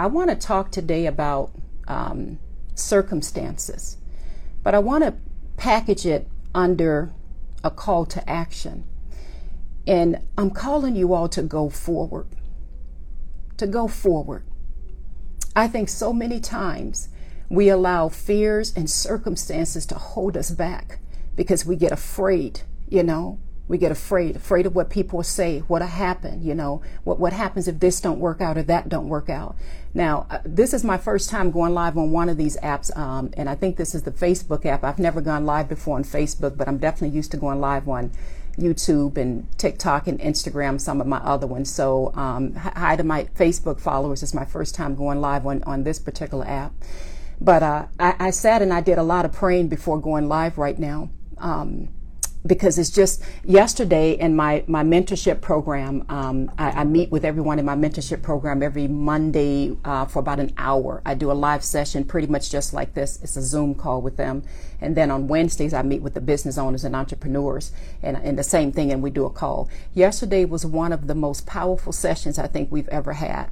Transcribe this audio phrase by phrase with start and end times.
[0.00, 1.50] I want to talk today about
[1.86, 2.38] um,
[2.74, 3.98] circumstances,
[4.62, 5.12] but I want to
[5.58, 7.12] package it under
[7.62, 8.84] a call to action.
[9.86, 12.28] And I'm calling you all to go forward.
[13.58, 14.44] To go forward.
[15.54, 17.10] I think so many times
[17.50, 21.00] we allow fears and circumstances to hold us back
[21.36, 23.38] because we get afraid, you know.
[23.70, 27.68] We get afraid, afraid of what people say, what'll happen, you know, what, what happens
[27.68, 29.54] if this don't work out or that don't work out.
[29.94, 33.30] Now, uh, this is my first time going live on one of these apps, um,
[33.36, 34.82] and I think this is the Facebook app.
[34.82, 38.10] I've never gone live before on Facebook, but I'm definitely used to going live on
[38.58, 41.72] YouTube and TikTok and Instagram, some of my other ones.
[41.72, 44.24] So, um, hi to my Facebook followers.
[44.24, 46.72] It's my first time going live on, on this particular app.
[47.40, 50.58] But uh, I, I, sat and I did a lot of praying before going live
[50.58, 51.08] right now.
[51.38, 51.88] Um,
[52.46, 57.58] because it's just yesterday in my, my mentorship program, um, I, I, meet with everyone
[57.58, 61.02] in my mentorship program every Monday uh, for about an hour.
[61.04, 63.20] I do a live session pretty much just like this.
[63.22, 64.42] It's a Zoom call with them.
[64.80, 68.42] And then on Wednesdays, I meet with the business owners and entrepreneurs and, and the
[68.42, 69.68] same thing, and we do a call.
[69.92, 73.50] Yesterday was one of the most powerful sessions I think we've ever had.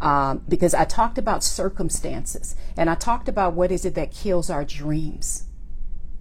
[0.00, 4.48] Um, because I talked about circumstances and I talked about what is it that kills
[4.48, 5.44] our dreams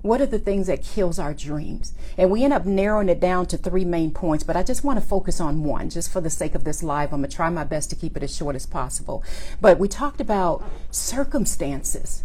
[0.02, 1.94] what are the things that kills our dreams?
[2.18, 5.00] And we end up narrowing it down to three main points, but I just want
[5.00, 7.12] to focus on one just for the sake of this live.
[7.12, 9.24] I'm going to try my best to keep it as short as possible.
[9.60, 12.24] But we talked about circumstances.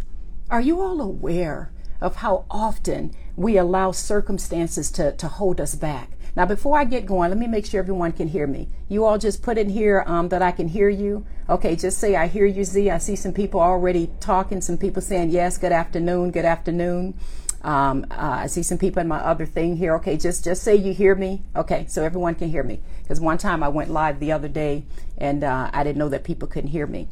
[0.49, 6.11] Are you all aware of how often we allow circumstances to, to hold us back?
[6.35, 8.67] Now, before I get going, let me make sure everyone can hear me.
[8.89, 11.25] You all just put in here um, that I can hear you.
[11.49, 12.89] Okay, just say I hear you, Z.
[12.89, 17.17] I see some people already talking, some people saying yes, good afternoon, good afternoon.
[17.65, 19.95] Um, uh, I see some people in my other thing here.
[19.95, 21.41] Okay, just just say you hear me.
[21.55, 22.79] Okay, so everyone can hear me.
[23.01, 24.85] Because one time I went live the other day
[25.17, 27.07] and uh, I didn't know that people couldn't hear me.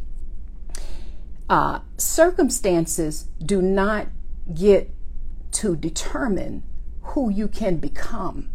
[1.49, 4.07] Uh, circumstances do not
[4.53, 4.91] get
[5.53, 6.61] to determine
[7.01, 8.51] who you can become.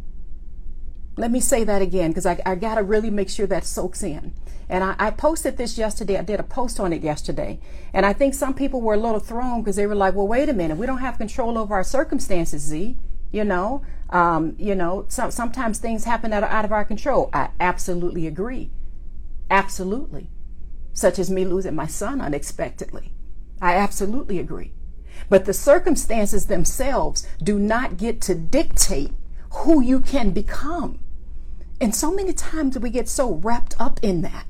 [1.19, 4.05] Let me say that again because I, I got to really make sure that soaks
[4.05, 4.33] in.
[4.69, 6.17] And I, I, posted this yesterday.
[6.17, 7.59] I did a post on it yesterday.
[7.93, 10.49] And I think some people were a little thrown because they were like, well, wait
[10.49, 10.77] a minute.
[10.77, 12.97] We don't have control over our circumstances, Z.
[13.33, 17.31] You know, um, you know, so, sometimes things happen that are out of our control.
[17.33, 18.71] I absolutely agree.
[19.51, 20.31] Absolutely.
[20.93, 23.13] Such as me losing my son unexpectedly.
[23.61, 24.73] I absolutely agree.
[25.29, 29.11] But the circumstances themselves do not get to dictate
[29.51, 31.01] who you can become.
[31.81, 34.47] And so many times we get so wrapped up in that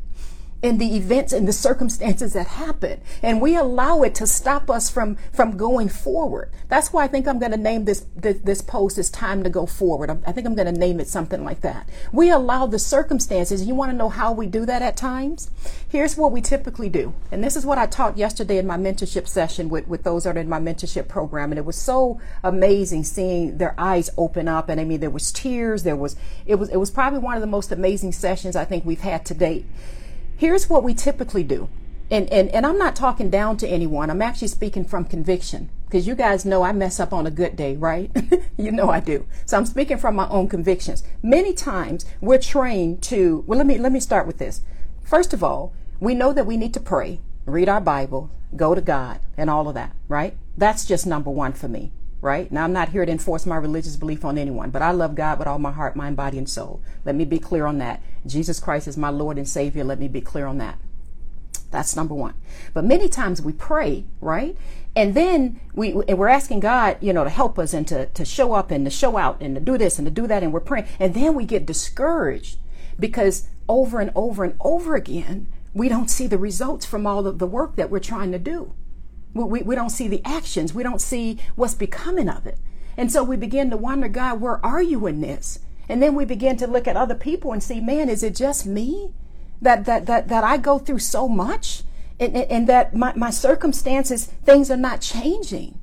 [0.60, 3.00] in the events and the circumstances that happen.
[3.22, 6.50] And we allow it to stop us from from going forward.
[6.68, 9.50] That's why i think i'm going to name this, this this post it's time to
[9.50, 10.10] go forward.
[10.26, 11.88] I think i'm going to name it something like that.
[12.12, 13.66] We allow the circumstances.
[13.66, 15.50] You want to know how we do that at times?
[15.88, 17.14] Here's what we typically do.
[17.30, 20.36] And this is what i taught yesterday in my mentorship session with with those that
[20.36, 21.52] are in my mentorship program.
[21.52, 24.68] And it was so amazing seeing their eyes open up.
[24.68, 25.84] And i mean there was tears.
[25.84, 28.84] There was it was it was probably one of the most amazing sessions i think
[28.84, 29.64] we've had to date
[30.38, 31.68] Here's what we typically do.
[32.12, 34.08] And, and, and I'm not talking down to anyone.
[34.08, 37.56] I'm actually speaking from conviction because you guys know I mess up on a good
[37.56, 38.08] day, right?
[38.56, 39.26] you know I do.
[39.46, 41.02] So I'm speaking from my own convictions.
[41.24, 44.62] Many times we're trained to, well, let me, let me start with this.
[45.02, 48.80] First of all, we know that we need to pray, read our Bible, go to
[48.80, 50.36] God, and all of that, right?
[50.56, 51.90] That's just number one for me
[52.20, 52.50] right?
[52.50, 55.38] Now, I'm not here to enforce my religious belief on anyone, but I love God
[55.38, 56.80] with all my heart, mind, body, and soul.
[57.04, 58.02] Let me be clear on that.
[58.26, 59.84] Jesus Christ is my Lord and Savior.
[59.84, 60.78] Let me be clear on that.
[61.70, 62.34] That's number one.
[62.72, 64.56] But many times we pray, right?
[64.96, 68.24] And then we and we're asking God, you know, to help us and to, to
[68.24, 70.52] show up and to show out and to do this and to do that, and
[70.52, 70.86] we're praying.
[70.98, 72.58] And then we get discouraged
[72.98, 77.38] because over and over and over again, we don't see the results from all of
[77.38, 78.72] the work that we're trying to do.
[79.44, 80.74] We, we don't see the actions.
[80.74, 82.58] We don't see what's becoming of it.
[82.96, 85.60] And so we begin to wonder, God, where are you in this?
[85.88, 88.66] And then we begin to look at other people and see, man, is it just
[88.66, 89.12] me
[89.60, 91.82] that that that, that I go through so much
[92.20, 95.78] and, and, and that my, my circumstances, things are not changing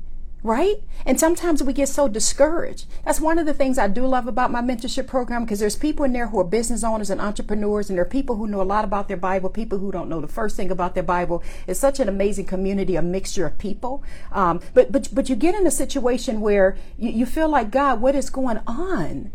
[0.46, 0.76] right?
[1.08, 2.86] And sometimes we get so discouraged.
[3.04, 6.06] That's one of the things I do love about my mentorship program because there's people
[6.06, 8.64] in there who are business owners and entrepreneurs, and there are people who know a
[8.64, 11.42] lot about their Bible, people who don't know the first thing about their Bible.
[11.66, 14.04] It's such an amazing community, a mixture of people.
[14.32, 18.00] Um, but but but you get in a situation where you, you feel like God,
[18.00, 19.32] what is going on?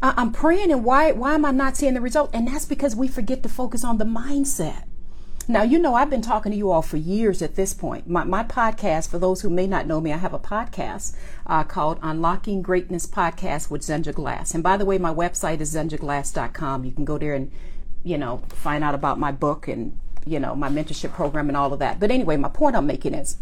[0.00, 2.30] I, I'm praying, and why why am I not seeing the result?
[2.32, 4.84] And that's because we forget to focus on the mindset.
[5.48, 8.08] Now, you know, I've been talking to you all for years at this point.
[8.08, 11.14] My, my podcast, for those who may not know me, I have a podcast
[11.46, 14.54] uh, called Unlocking Greatness Podcast with Zenja Glass.
[14.54, 16.84] And by the way, my website is zenjaglass.com.
[16.84, 17.52] You can go there and,
[18.02, 19.96] you know, find out about my book and
[20.26, 22.00] you know, my mentorship program and all of that.
[22.00, 23.38] But anyway, my point I'm making is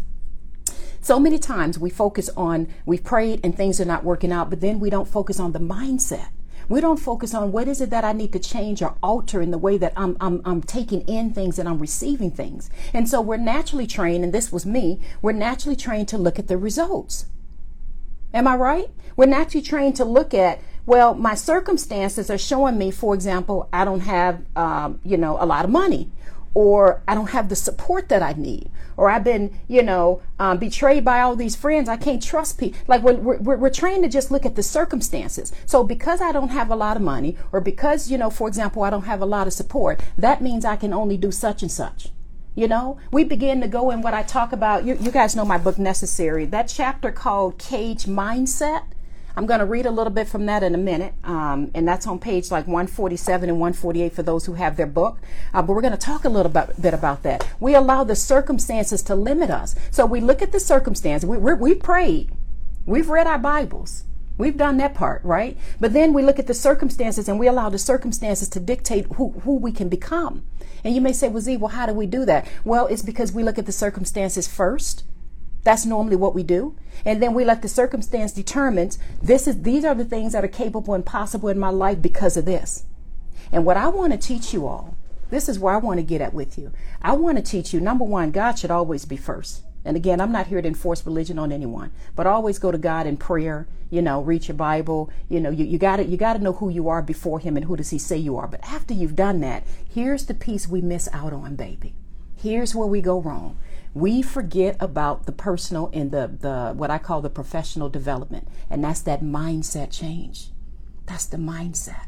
[1.01, 4.61] so many times we focus on, we've prayed and things are not working out, but
[4.61, 6.29] then we don't focus on the mindset.
[6.67, 9.51] We don't focus on what is it that I need to change or alter in
[9.51, 12.69] the way that I'm, I'm, I'm taking in things and I'm receiving things.
[12.93, 16.47] And so we're naturally trained, and this was me, we're naturally trained to look at
[16.47, 17.27] the results.
[18.33, 18.89] Am I right?
[19.15, 23.85] We're naturally trained to look at, well, my circumstances are showing me, for example, I
[23.85, 26.11] don't have, um, you know, a lot of money
[26.55, 30.57] or I don't have the support that I need, or I've been, you know, um,
[30.57, 31.87] betrayed by all these friends.
[31.87, 32.79] I can't trust people.
[32.87, 35.51] Like we're, we're, we're trained to just look at the circumstances.
[35.65, 38.83] So because I don't have a lot of money, or because, you know, for example,
[38.83, 41.71] I don't have a lot of support, that means I can only do such and
[41.71, 42.09] such.
[42.55, 44.85] You know, we begin to go in what I talk about.
[44.85, 46.45] You, you guys know my book, Necessary.
[46.45, 48.83] That chapter called Cage Mindset
[49.37, 52.07] I'm going to read a little bit from that in a minute, um, and that's
[52.07, 55.19] on page like 147 and 148 for those who have their book.
[55.53, 57.45] Uh, but we're going to talk a little bit, bit about that.
[57.59, 59.75] We allow the circumstances to limit us.
[59.91, 61.25] So we look at the circumstance.
[61.25, 62.31] We, we prayed.
[62.85, 64.05] We've read our Bibles.
[64.37, 65.57] We've done that part, right?
[65.79, 69.31] But then we look at the circumstances and we allow the circumstances to dictate who,
[69.43, 70.45] who we can become.
[70.83, 72.47] And you may say, well, Z, well, how do we do that?
[72.63, 75.03] Well, it's because we look at the circumstances first
[75.65, 76.75] that's normally what we do.
[77.03, 78.91] And then we let the circumstance determine
[79.21, 82.37] this is these are the things that are capable and possible in my life because
[82.37, 82.85] of this.
[83.51, 84.95] And what I want to teach you all,
[85.31, 86.71] this is where I want to get at with you.
[87.01, 89.63] I want to teach you number one, God should always be first.
[89.83, 93.07] And again, I'm not here to enforce religion on anyone, but always go to God
[93.07, 96.53] in prayer, you know, read your Bible, you know, you, you gotta you gotta know
[96.53, 98.47] who you are before him and who does he say you are.
[98.47, 101.93] But after you've done that, here's the piece we miss out on, baby.
[102.35, 103.57] Here's where we go wrong
[103.95, 108.49] we forget about the personal and the, the what I call the professional development.
[108.69, 110.49] And that's that mindset change.
[111.05, 112.07] That's the mindset.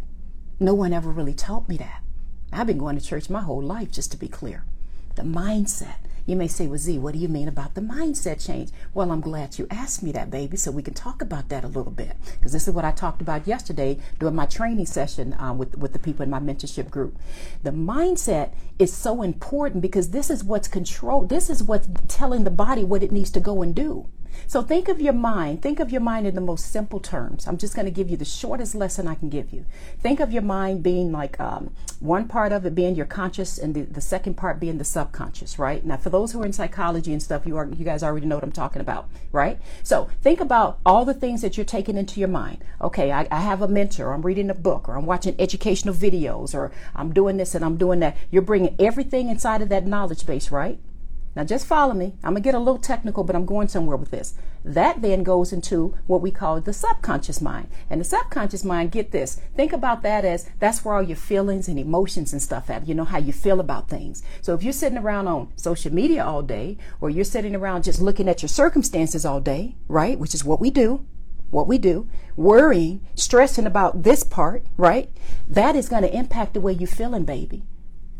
[0.59, 2.03] No one ever really taught me that.
[2.51, 4.65] I've been going to church my whole life, just to be clear.
[5.15, 5.99] The mindset.
[6.27, 8.69] You may say, well, Z, what do you mean about the mindset change?
[8.93, 11.69] Well, I'm glad you asked me that, baby, so we can talk about that a
[11.69, 12.17] little bit.
[12.33, 15.93] Because this is what I talked about yesterday during my training session uh, with, with
[15.93, 17.17] the people in my mentorship group.
[17.63, 21.25] The mindset is so important because this is what's control.
[21.25, 24.09] This is what's telling the body what it needs to go and do.
[24.45, 25.61] So think of your mind.
[25.61, 27.47] Think of your mind in the most simple terms.
[27.47, 29.65] I'm just going to give you the shortest lesson I can give you.
[29.99, 33.73] Think of your mind being like um, one part of it being your conscious and
[33.73, 35.83] the, the second part being the subconscious, right?
[35.85, 38.35] Now, for those who are in psychology and stuff, you are you guys already know
[38.35, 39.59] what I'm talking about, right?
[39.83, 42.63] So think about all the things that you're taking into your mind.
[42.81, 46.53] Okay, I, I have a mentor, I'm reading a book, or I'm watching educational videos,
[46.53, 48.15] or I'm doing this and I'm doing that.
[48.29, 50.79] You're bringing everything inside of that knowledge base, right?
[51.37, 52.15] Now, just follow me.
[52.23, 54.33] I'm going to get a little technical, but I'm going somewhere with this.
[54.65, 57.69] That then goes into what we call the subconscious mind.
[57.91, 61.67] And the subconscious mind, get this, think about that as that's where all your feelings
[61.67, 62.87] and emotions and stuff at.
[62.87, 64.23] You know how you feel about things.
[64.41, 68.01] So if you're sitting around on social media all day, or you're sitting around just
[68.01, 70.17] looking at your circumstances all day, right?
[70.17, 71.05] Which is what we do,
[71.51, 75.11] what we do, worrying, stressing about this part, right?
[75.47, 77.61] That is going to impact the way you're feeling, baby.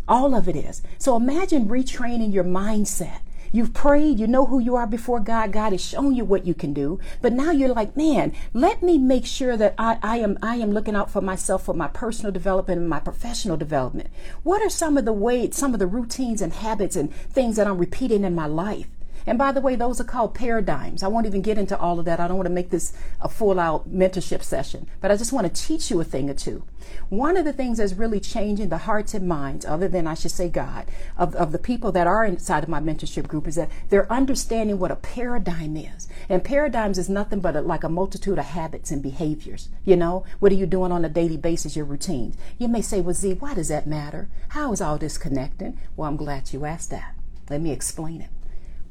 [0.07, 0.81] All of it is.
[0.98, 3.19] So imagine retraining your mindset.
[3.51, 5.51] You've prayed, you know who you are before God.
[5.51, 7.00] God has shown you what you can do.
[7.21, 10.71] But now you're like, man, let me make sure that I, I am I am
[10.71, 14.09] looking out for myself for my personal development and my professional development.
[14.44, 17.68] What are some of the ways, some of the routines and habits and things that
[17.68, 18.88] I'm repeating in my life?
[19.27, 21.04] And by the way, those are called paradigms.
[21.04, 22.21] I won't even get into all of that.
[22.21, 25.54] I don't want to make this a full out mentorship session, but I just want
[25.54, 26.63] to teach you a thing or two.
[27.09, 30.31] One of the things that's really changing the hearts and minds, other than I should
[30.31, 30.85] say God,
[31.18, 34.80] of, of the people that are inside of my mentorship group is that they're understanding
[34.80, 36.07] what a paradigm is.
[36.30, 39.68] And paradigms is nothing but a, like a multitude of habits and behaviors.
[39.83, 42.37] You know, what are you doing on a daily basis, your routines?
[42.57, 44.30] You may say, well, Z, why does that matter?
[44.49, 45.78] How is all this connecting?
[45.97, 47.16] Well, I'm glad you asked that.
[47.49, 48.30] Let me explain it.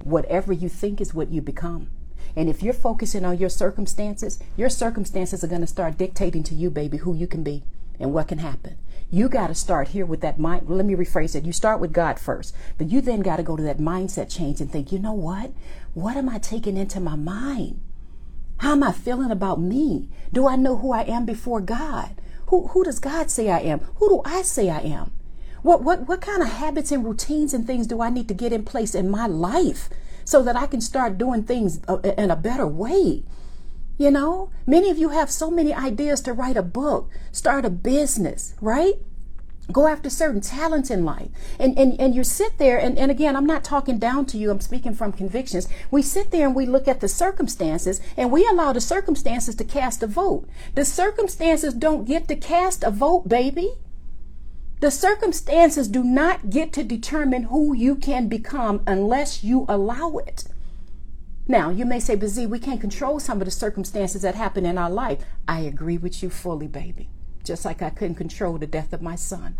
[0.06, 1.90] Whatever you think is what you become.
[2.36, 6.54] And if you're focusing on your circumstances, your circumstances are going to start dictating to
[6.54, 7.64] you, baby, who you can be
[7.98, 8.76] and what can happen.
[9.10, 10.68] You got to start here with that mind.
[10.68, 11.44] Let me rephrase it.
[11.44, 14.60] You start with God first, but you then got to go to that mindset change
[14.60, 15.50] and think, you know what?
[15.94, 17.80] What am I taking into my mind?
[18.58, 20.08] How am I feeling about me?
[20.32, 22.22] Do I know who I am before God?
[22.46, 23.80] Who, who does God say I am?
[23.96, 25.10] Who do I say I am?
[25.66, 28.52] What, what, what kind of habits and routines and things do I need to get
[28.52, 29.90] in place in my life
[30.24, 33.24] so that I can start doing things uh, in a better way?
[33.98, 37.70] You know, many of you have so many ideas to write a book, start a
[37.70, 38.94] business, right?
[39.72, 41.30] Go after certain talents in life.
[41.58, 44.52] And, and, and you sit there, and, and again, I'm not talking down to you,
[44.52, 45.66] I'm speaking from convictions.
[45.90, 49.64] We sit there and we look at the circumstances and we allow the circumstances to
[49.64, 50.48] cast a vote.
[50.76, 53.72] The circumstances don't get to cast a vote, baby.
[54.78, 60.44] The circumstances do not get to determine who you can become unless you allow it.
[61.48, 64.66] Now, you may say, but Z, we can't control some of the circumstances that happen
[64.66, 65.24] in our life.
[65.48, 67.08] I agree with you fully, baby.
[67.42, 69.56] Just like I couldn't control the death of my son.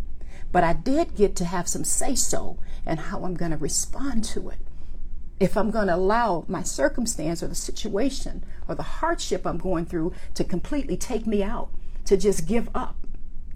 [0.52, 4.24] But I did get to have some say so and how I'm going to respond
[4.24, 4.58] to it.
[5.40, 9.86] If I'm going to allow my circumstance or the situation or the hardship I'm going
[9.86, 11.70] through to completely take me out,
[12.06, 12.96] to just give up,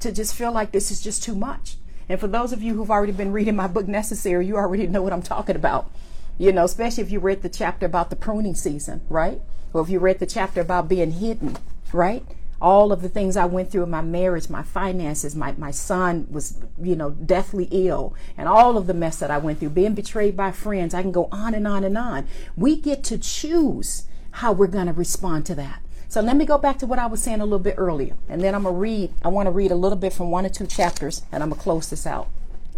[0.00, 1.76] to just feel like this is just too much.
[2.08, 5.00] And for those of you who've already been reading my book, Necessary, you already know
[5.00, 5.90] what I'm talking about.
[6.38, 9.40] You know, especially if you read the chapter about the pruning season, right?
[9.72, 11.56] Or if you read the chapter about being hidden,
[11.92, 12.24] right?
[12.60, 16.26] All of the things I went through in my marriage, my finances, my, my son
[16.30, 19.94] was, you know, deathly ill, and all of the mess that I went through, being
[19.94, 20.94] betrayed by friends.
[20.94, 22.26] I can go on and on and on.
[22.56, 25.82] We get to choose how we're going to respond to that.
[26.10, 28.16] So let me go back to what I was saying a little bit earlier.
[28.28, 30.44] And then I'm going to read, I want to read a little bit from one
[30.44, 32.28] or two chapters, and I'm going to close this out.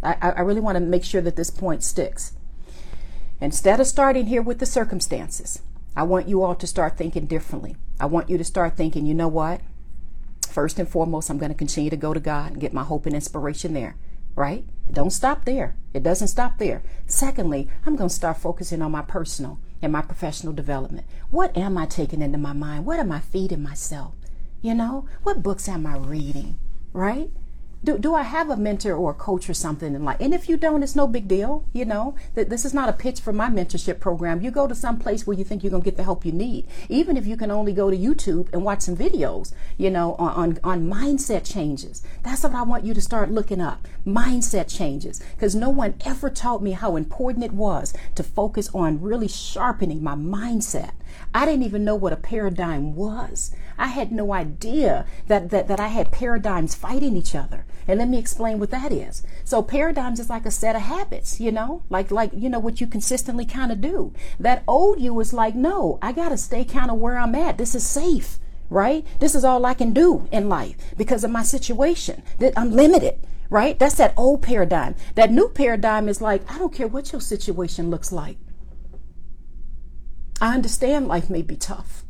[0.03, 2.35] I, I really want to make sure that this point sticks.
[3.41, 5.62] Instead of starting here with the circumstances,
[5.97, 7.75] I want you all to start thinking differently.
[7.99, 9.62] I want you to start thinking, you know what?
[10.47, 13.07] First and foremost, I'm going to continue to go to God and get my hope
[13.07, 13.97] and inspiration there,
[14.37, 14.67] right?
[14.93, 15.75] Don't stop there.
[15.95, 16.83] It doesn't stop there.
[17.07, 21.07] Secondly, I'm going to start focusing on my personal in my professional development?
[21.31, 22.87] What am I taking into my mind?
[22.87, 24.15] What am I feeding myself?
[24.62, 26.59] You know, what books am I reading?
[26.93, 27.31] Right?
[27.85, 30.19] Do, do I have a mentor or a coach or something in life?
[30.21, 31.65] And if you don't, it's no big deal.
[31.73, 34.41] You know, that this is not a pitch for my mentorship program.
[34.41, 36.33] You go to some place where you think you're going to get the help you
[36.33, 36.67] need.
[36.89, 40.33] Even if you can only go to YouTube and watch some videos, you know, on,
[40.33, 42.03] on, on mindset changes.
[42.23, 43.89] That's what I want you to start looking up.
[44.07, 45.21] Mindset changes.
[45.35, 50.03] Because no one ever taught me how important it was to focus on really sharpening
[50.03, 50.93] my mindset.
[51.35, 53.55] I didn't even know what a paradigm was.
[53.79, 57.65] I had no idea that, that, that I had paradigms fighting each other.
[57.89, 59.23] And let me explain what that is.
[59.45, 62.81] So paradigms is like a set of habits, you know, like, like, you know, what
[62.81, 64.12] you consistently kind of do.
[64.39, 67.59] That old you is like, no, I got to stay kind of where I'm at.
[67.59, 69.07] This is safe, right?
[69.19, 73.19] This is all I can do in life because of my situation that I'm limited.
[73.51, 73.79] Right?
[73.79, 74.95] That's that old paradigm.
[75.15, 78.39] That new paradigm is like, I don't care what your situation looks like.
[80.42, 82.02] I understand life may be tough.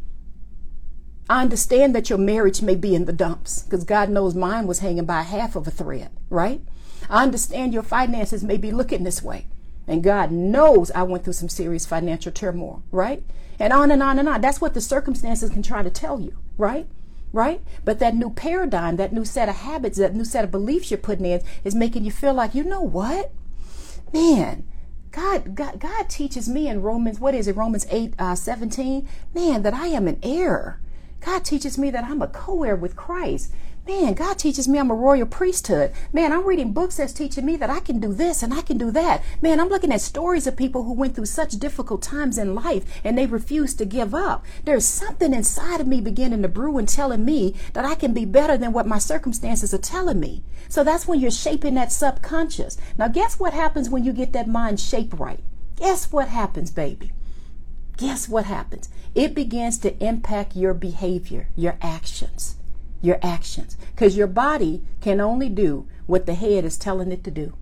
[1.29, 4.79] I understand that your marriage may be in the dumps because God knows mine was
[4.79, 6.63] hanging by half of a thread, right?
[7.11, 9.49] I understand your finances may be looking this way.
[9.87, 13.23] And God knows I went through some serious financial turmoil, right?
[13.59, 14.41] And on and on and on.
[14.41, 16.87] That's what the circumstances can try to tell you, right?
[17.35, 17.61] Right?
[17.85, 20.97] But that new paradigm, that new set of habits, that new set of beliefs you're
[20.97, 23.31] putting in is making you feel like, you know what?
[24.11, 24.65] Man,
[25.13, 29.63] God, God, God teaches me in Romans, what is it, Romans 8, uh, 17, man,
[29.63, 30.81] that I am an heir.
[31.21, 33.53] God teaches me that I'm a co heir with Christ.
[33.85, 35.91] Man, God teaches me I'm a royal priesthood.
[36.13, 38.79] Man, I'm reading books that's teaching me that I can do this and I can
[38.79, 39.25] do that.
[39.41, 42.85] Man, I'm looking at stories of people who went through such difficult times in life
[43.03, 44.45] and they refused to give up.
[44.65, 48.25] There's something inside of me beginning to brew and telling me that I can be
[48.25, 50.45] better than what my circumstances are telling me.
[50.69, 52.79] So that's when you're shaping that subconscious.
[52.97, 55.41] Now, guess what happens when you get that mind shape right?
[55.75, 57.11] Guess what happens, baby?
[57.97, 58.89] Guess what happens?
[59.17, 62.57] It begins to impact your behavior, your actions,
[63.03, 63.77] your actions.
[63.95, 67.55] Because your body can only do what the head is telling it to do,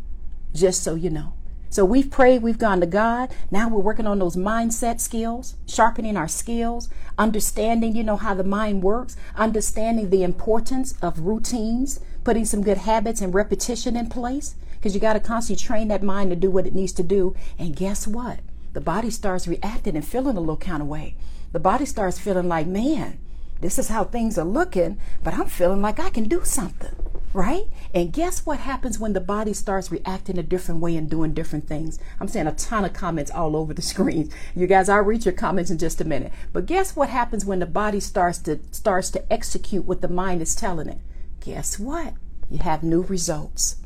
[0.55, 1.33] just so you know.
[1.69, 3.31] So we've prayed, we've gone to God.
[3.51, 8.45] Now we're working on those mindset skills, sharpening our skills, understanding, you know, how the
[8.45, 14.57] mind works, understanding the importance of routines, putting some good habits and repetition in place
[14.75, 17.37] because you got to constantly train that mind to do what it needs to do.
[17.59, 18.41] And guess what?
[18.73, 21.17] The body starts reacting and feeling a little kind of way.
[21.53, 23.19] The body starts feeling like, man,
[23.61, 26.95] this is how things are looking, but I'm feeling like I can do something,
[27.35, 27.65] right?
[27.95, 31.69] And guess what happens when the body starts reacting a different way and doing different
[31.69, 31.99] things?
[32.19, 34.31] I'm saying a ton of comments all over the screen.
[34.55, 36.33] You guys, I'll read your comments in just a minute.
[36.53, 40.41] But guess what happens when the body starts to starts to execute what the mind
[40.41, 40.99] is telling it?
[41.41, 42.15] Guess what?
[42.49, 43.77] You have new results.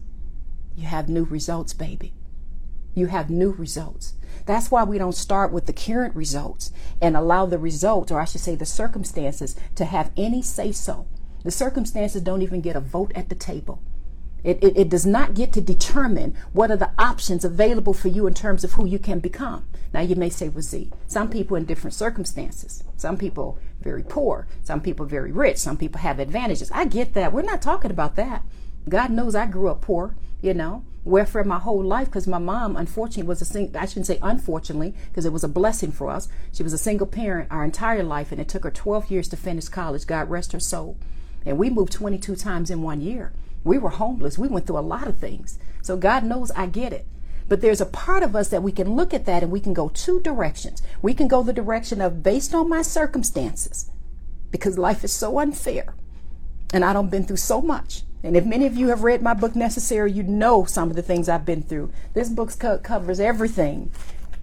[0.76, 2.14] You have new results, baby.
[2.94, 4.14] You have new results.
[4.46, 6.70] That's why we don't start with the current results
[7.00, 11.06] and allow the results, or I should say the circumstances, to have any say so.
[11.44, 13.82] The circumstances don't even get a vote at the table.
[14.42, 18.26] It, it, it, does not get to determine what are the options available for you
[18.26, 19.64] in terms of who you can become.
[19.94, 22.84] Now, you may say, well, Z, some people in different circumstances.
[22.98, 24.46] Some people very poor.
[24.62, 25.56] Some people very rich.
[25.56, 26.70] Some people have advantages.
[26.72, 27.32] I get that.
[27.32, 28.42] We're not talking about that.
[28.86, 32.76] God knows I grew up poor, you know, wherefore my whole life, because my mom,
[32.76, 36.28] unfortunately, was a single, I shouldn't say unfortunately, because it was a blessing for us.
[36.52, 39.38] She was a single parent our entire life, and it took her 12 years to
[39.38, 40.06] finish college.
[40.06, 40.98] God rest her soul.
[41.46, 43.32] And we moved 22 times in one year.
[43.64, 44.38] We were homeless.
[44.38, 45.58] We went through a lot of things.
[45.80, 47.06] So God knows I get it.
[47.48, 49.72] But there's a part of us that we can look at that and we can
[49.72, 50.82] go two directions.
[51.00, 53.90] We can go the direction of based on my circumstances,
[54.50, 55.94] because life is so unfair.
[56.72, 58.02] And I don't been through so much.
[58.22, 61.02] And if many of you have read my book Necessary, you know some of the
[61.02, 61.92] things I've been through.
[62.14, 63.90] This book co- covers everything,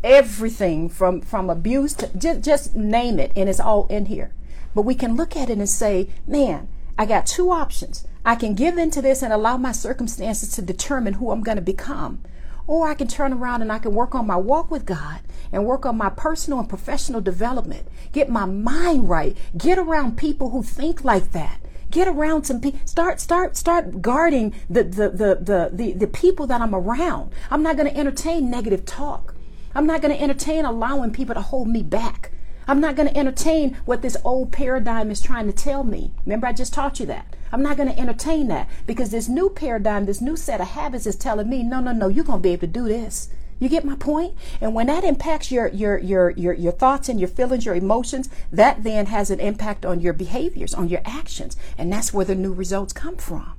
[0.03, 4.33] everything from from abuse to just just name it, and it's all in here.
[4.75, 8.07] But we can look at it and say, man, I got two options.
[8.23, 11.61] I can give into this and allow my circumstances to determine who I'm going to
[11.61, 12.21] become.
[12.67, 15.65] Or I can turn around and I can work on my walk with God and
[15.65, 17.87] work on my personal and professional development.
[18.11, 19.35] Get my mind right.
[19.57, 21.59] Get around people who think like that.
[21.91, 22.79] Get around some people.
[22.85, 27.31] Start, start, start guarding the, the, the, the, the, the people that I'm around.
[27.49, 29.35] I'm not going to entertain negative talk.
[29.75, 32.31] I'm not going to entertain allowing people to hold me back.
[32.67, 36.11] I'm not going to entertain what this old paradigm is trying to tell me.
[36.25, 37.35] Remember, I just taught you that.
[37.51, 41.05] I'm not going to entertain that because this new paradigm, this new set of habits
[41.05, 43.29] is telling me, no, no, no, you're going to be able to do this.
[43.61, 44.33] You get my point?
[44.59, 48.27] And when that impacts your, your, your, your, your thoughts and your feelings, your emotions,
[48.51, 51.55] that then has an impact on your behaviors, on your actions.
[51.77, 53.53] And that's where the new results come from.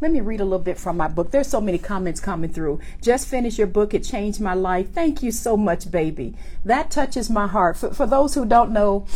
[0.00, 1.32] Let me read a little bit from my book.
[1.32, 2.78] There's so many comments coming through.
[3.02, 3.94] Just finished your book.
[3.94, 4.92] It changed my life.
[4.92, 6.36] Thank you so much, baby.
[6.64, 7.76] That touches my heart.
[7.78, 9.06] For, for those who don't know,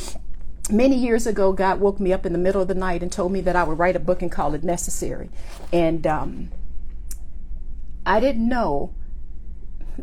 [0.72, 3.30] many years ago, God woke me up in the middle of the night and told
[3.30, 5.30] me that I would write a book and call it Necessary.
[5.72, 6.50] And um,
[8.04, 8.92] I didn't know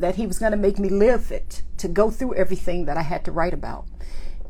[0.01, 3.03] that He was going to make me live it to go through everything that I
[3.03, 3.85] had to write about.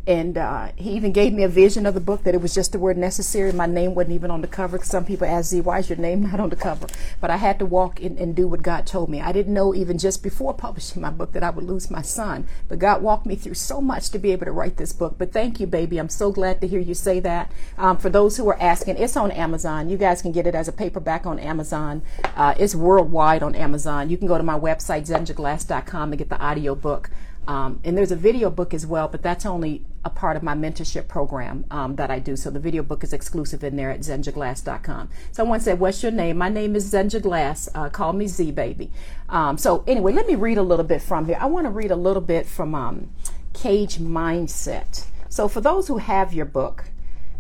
[0.08, 2.72] And uh, he even gave me a vision of the book that it was just
[2.72, 3.52] the word necessary.
[3.52, 4.80] My name wasn't even on the cover.
[4.82, 6.88] Some people ask Z, why is your name not on the cover?
[7.20, 9.20] But I had to walk in and do what God told me.
[9.20, 12.48] I didn't know even just before publishing my book that I would lose my son.
[12.70, 15.16] But God walked me through so much to be able to write this book.
[15.18, 15.98] But thank you, baby.
[15.98, 17.52] I'm so glad to hear you say that.
[17.78, 19.90] Um, for those who are asking, it's on Amazon.
[19.90, 22.02] You guys can get it as a paperback on Amazon.
[22.34, 24.10] Uh, it's worldwide on Amazon.
[24.10, 27.10] You can go to my website, zenjaglass.com, and get the audio book.
[27.48, 30.56] Um, and there's a video book as well, but that's only a part of my
[30.56, 32.36] mentorship program um, that I do.
[32.36, 35.10] So the video book is exclusive in there at zenjaglass.com.
[35.32, 36.38] Someone said, What's your name?
[36.38, 37.70] My name is Zenja Glass.
[37.76, 38.90] Uh, call me Z Baby.
[39.30, 41.38] Um, so, anyway, let me read a little bit from here.
[41.40, 43.10] I want to read a little bit from um,
[43.54, 45.06] Cage Mindset.
[45.30, 46.86] So, for those who have your book,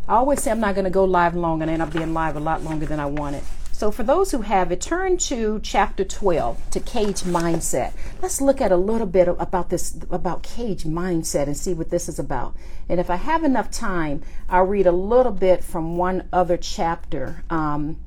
[0.07, 2.35] I always say I'm not going to go live long and end up being live
[2.35, 3.43] a lot longer than I wanted.
[3.77, 7.93] So, for those who have it, turn to chapter 12 to cage mindset.
[8.23, 12.09] Let's look at a little bit about this, about cage mindset and see what this
[12.09, 12.55] is about.
[12.89, 17.43] And if I have enough time, I'll read a little bit from one other chapter.
[17.51, 17.99] Um,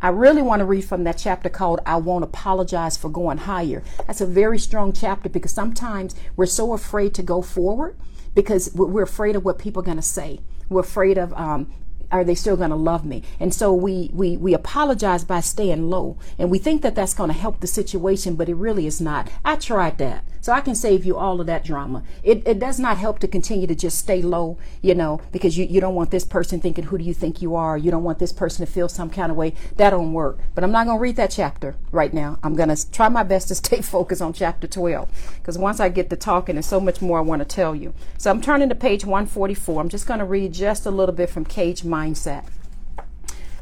[0.00, 3.82] I really want to read from that chapter called I Won't Apologize for Going Higher.
[4.06, 7.96] That's a very strong chapter because sometimes we're so afraid to go forward
[8.36, 10.38] because we're afraid of what people are going to say.
[10.68, 11.72] We're afraid of um,
[12.10, 13.22] are they still going to love me?
[13.40, 16.18] And so we, we, we apologize by staying low.
[16.38, 19.28] And we think that that's going to help the situation, but it really is not.
[19.44, 20.24] I tried that.
[20.40, 22.02] So I can save you all of that drama.
[22.22, 25.64] It, it does not help to continue to just stay low, you know, because you,
[25.66, 27.76] you don't want this person thinking, who do you think you are?
[27.76, 29.54] You don't want this person to feel some kind of way.
[29.76, 30.38] That don't work.
[30.54, 32.38] But I'm not going to read that chapter right now.
[32.42, 35.88] I'm going to try my best to stay focused on chapter 12 because once I
[35.88, 37.94] get to talking, there's so much more I want to tell you.
[38.18, 39.80] So I'm turning to page 144.
[39.80, 42.44] I'm just going to read just a little bit from Cage Mindset.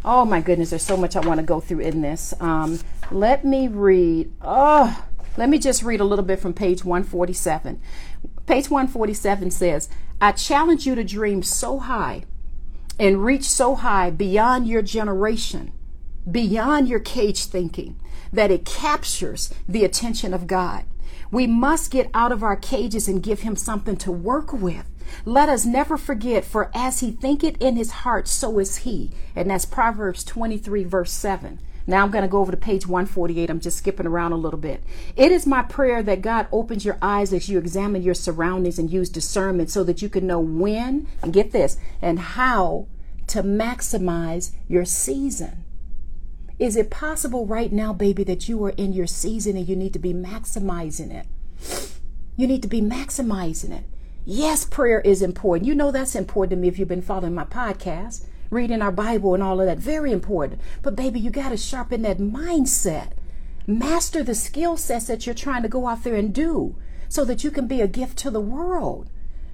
[0.05, 2.35] Oh my goodness, there's so much I want to go through in this.
[2.39, 2.79] Um,
[3.11, 4.31] let me read.
[4.43, 5.03] Oh,
[5.37, 7.81] let me just read a little bit from page 147.
[8.47, 9.89] Page 147 says,
[10.21, 12.25] I challenge you to dream so high
[12.99, 15.73] and reach so high beyond your generation,
[16.31, 17.99] beyond your cage thinking,
[18.33, 20.85] that it captures the attention of God.
[21.31, 24.89] We must get out of our cages and give Him something to work with.
[25.25, 29.11] Let us never forget, for as He thinketh in His heart, so is He.
[29.35, 31.59] And that's Proverbs 23, verse 7.
[31.87, 33.51] Now I'm going to go over to page 148.
[33.51, 34.83] I'm just skipping around a little bit.
[35.17, 38.91] It is my prayer that God opens your eyes as you examine your surroundings and
[38.91, 42.87] use discernment so that you can know when, and get this, and how
[43.29, 45.65] to maximize your season.
[46.59, 49.93] Is it possible right now, baby, that you are in your season and you need
[49.93, 51.27] to be maximizing it?
[52.37, 53.85] You need to be maximizing it.
[54.25, 55.67] Yes, prayer is important.
[55.67, 59.35] You know that's important to me if you've been following my podcast reading our Bible
[59.35, 59.79] and all of that.
[59.79, 60.61] Very important.
[60.83, 63.13] But baby, you got to sharpen that mindset.
[63.67, 66.77] Master the skill sets that you're trying to go out there and do
[67.09, 69.09] so that you can be a gift to the world.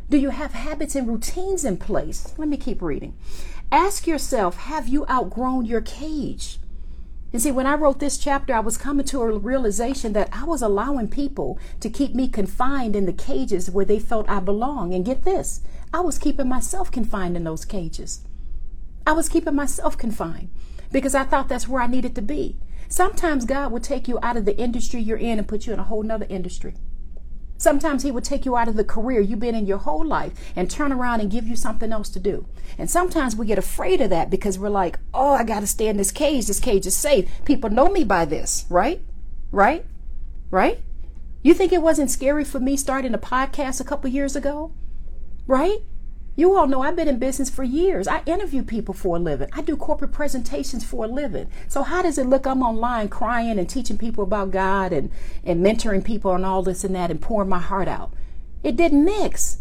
[0.09, 2.35] Do you have habits and routines in place?
[2.37, 3.17] Let me keep reading.
[3.71, 6.59] Ask yourself, have you outgrown your cage?
[7.33, 10.43] And see, when I wrote this chapter, I was coming to a realization that I
[10.43, 14.93] was allowing people to keep me confined in the cages where they felt I belong.
[14.93, 15.61] And get this,
[15.95, 18.23] I was keeping myself confined in those cages.
[19.11, 20.51] I was keeping myself confined.
[20.93, 22.59] because I thought that's where I needed to be.
[22.89, 25.81] Sometimes God will take you out of the industry you're in and put you in
[25.81, 26.75] a whole nother industry.
[27.57, 30.53] Sometimes he will take you out of the career you've been in your whole life
[30.55, 32.47] and turn around and give you something else to do.
[32.79, 35.89] And sometimes we get afraid of that because we're like, oh, I got to stay
[35.89, 36.47] in this cage.
[36.47, 37.29] This cage is safe.
[37.45, 39.03] People know me by this, right?
[39.51, 39.85] Right?
[40.53, 40.79] Right?
[41.43, 44.73] You think it wasn't scary for me starting a podcast a couple years ago?
[45.49, 45.79] Right?
[46.37, 48.09] You all know I've been in business for years.
[48.09, 49.49] I interview people for a living.
[49.53, 51.49] I do corporate presentations for a living.
[51.69, 52.47] So how does it look?
[52.47, 55.11] I'm online crying and teaching people about God and,
[55.45, 58.13] and mentoring people and all this and that and pouring my heart out.
[58.63, 59.59] It didn't mix.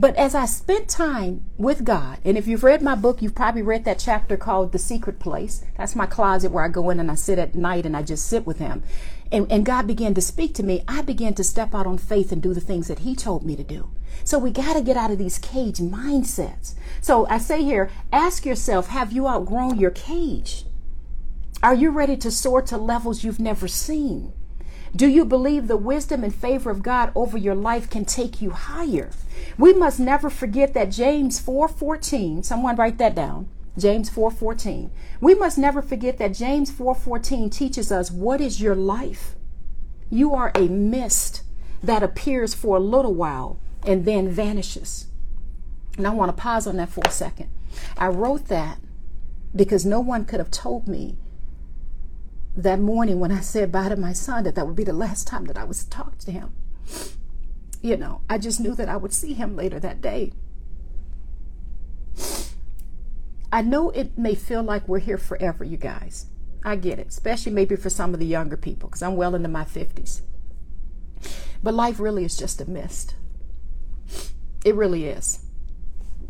[0.00, 3.62] But as I spent time with God, and if you've read my book, you've probably
[3.62, 5.64] read that chapter called The Secret Place.
[5.76, 8.28] That's my closet where I go in and I sit at night and I just
[8.28, 8.84] sit with Him.
[9.30, 10.82] And, and God began to speak to me.
[10.88, 13.56] I began to step out on faith and do the things that He told me
[13.56, 13.90] to do.
[14.24, 16.74] So we got to get out of these cage mindsets.
[17.00, 20.64] So I say here, ask yourself, have you outgrown your cage?
[21.62, 24.32] Are you ready to soar to levels you've never seen?
[24.94, 28.50] Do you believe the wisdom and favor of God over your life can take you
[28.50, 29.10] higher?
[29.58, 33.48] We must never forget that James 4:14, someone write that down.
[33.78, 34.90] James 4:14.
[35.20, 39.36] We must never forget that James 4:14 teaches us what is your life?
[40.10, 41.42] You are a mist
[41.82, 45.06] that appears for a little while and then vanishes.
[45.96, 47.48] And I want to pause on that for a second.
[47.96, 48.78] I wrote that
[49.54, 51.16] because no one could have told me
[52.56, 55.26] that morning when I said bye to my son that that would be the last
[55.26, 56.52] time that I was to talk to him.
[57.80, 60.32] You know, I just knew that I would see him later that day.
[63.50, 66.26] I know it may feel like we're here forever, you guys.
[66.64, 69.48] I get it, especially maybe for some of the younger people, because I'm well into
[69.48, 70.20] my 50s.
[71.62, 73.14] But life really is just a mist.
[74.64, 75.40] It really is.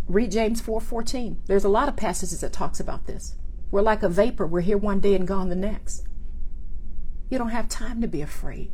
[0.06, 1.38] Read James 4:14.
[1.46, 3.34] There's a lot of passages that talks about this.
[3.70, 4.46] We're like a vapor.
[4.46, 6.06] We're here one day and gone the next.
[7.28, 8.70] You don't have time to be afraid.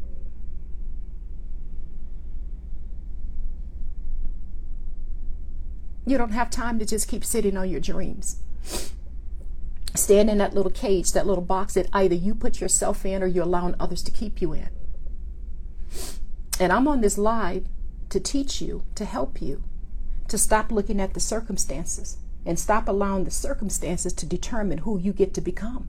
[6.06, 8.40] You don't have time to just keep sitting on your dreams.
[9.94, 13.26] Stand in that little cage, that little box that either you put yourself in or
[13.26, 14.68] you're allowing others to keep you in.
[16.60, 17.66] And I'm on this live
[18.10, 19.62] to teach you, to help you,
[20.28, 25.12] to stop looking at the circumstances and stop allowing the circumstances to determine who you
[25.12, 25.88] get to become.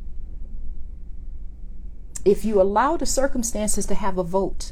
[2.24, 4.72] If you allow the circumstances to have a vote,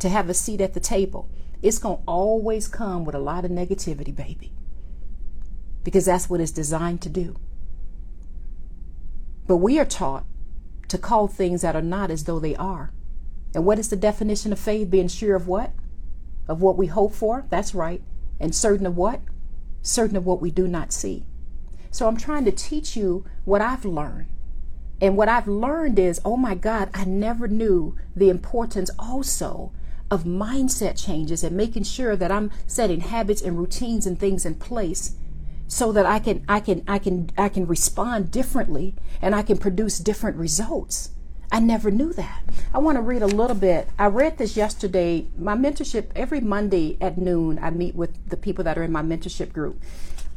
[0.00, 1.30] to have a seat at the table,
[1.62, 4.52] it's going to always come with a lot of negativity, baby.
[5.82, 7.36] Because that's what it's designed to do.
[9.46, 10.24] But we are taught
[10.88, 12.92] to call things that are not as though they are.
[13.54, 14.90] And what is the definition of faith?
[14.90, 15.72] Being sure of what?
[16.48, 17.46] Of what we hope for?
[17.50, 18.02] That's right.
[18.38, 19.20] And certain of what?
[19.82, 21.24] Certain of what we do not see.
[21.90, 24.26] So I'm trying to teach you what I've learned.
[25.00, 29.72] And what I've learned is, oh my God, I never knew the importance also
[30.10, 34.56] of mindset changes and making sure that I'm setting habits and routines and things in
[34.56, 35.16] place
[35.68, 39.56] so that I can I can I can I can respond differently and I can
[39.56, 41.10] produce different results.
[41.52, 42.42] I never knew that.
[42.72, 43.88] I want to read a little bit.
[43.98, 45.26] I read this yesterday.
[45.36, 49.02] My mentorship every Monday at noon I meet with the people that are in my
[49.02, 49.80] mentorship group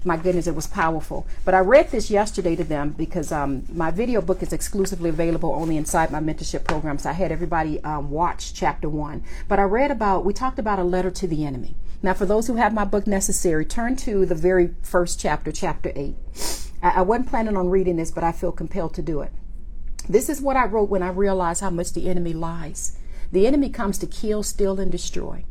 [0.05, 1.25] my goodness, it was powerful.
[1.45, 5.53] But I read this yesterday to them because um, my video book is exclusively available
[5.53, 6.97] only inside my mentorship program.
[6.97, 9.23] So I had everybody um, watch chapter one.
[9.47, 11.75] But I read about, we talked about a letter to the enemy.
[12.01, 15.91] Now, for those who have my book necessary, turn to the very first chapter, chapter
[15.95, 16.15] eight.
[16.81, 19.31] I, I wasn't planning on reading this, but I feel compelled to do it.
[20.09, 22.97] This is what I wrote when I realized how much the enemy lies.
[23.31, 25.45] The enemy comes to kill, steal, and destroy.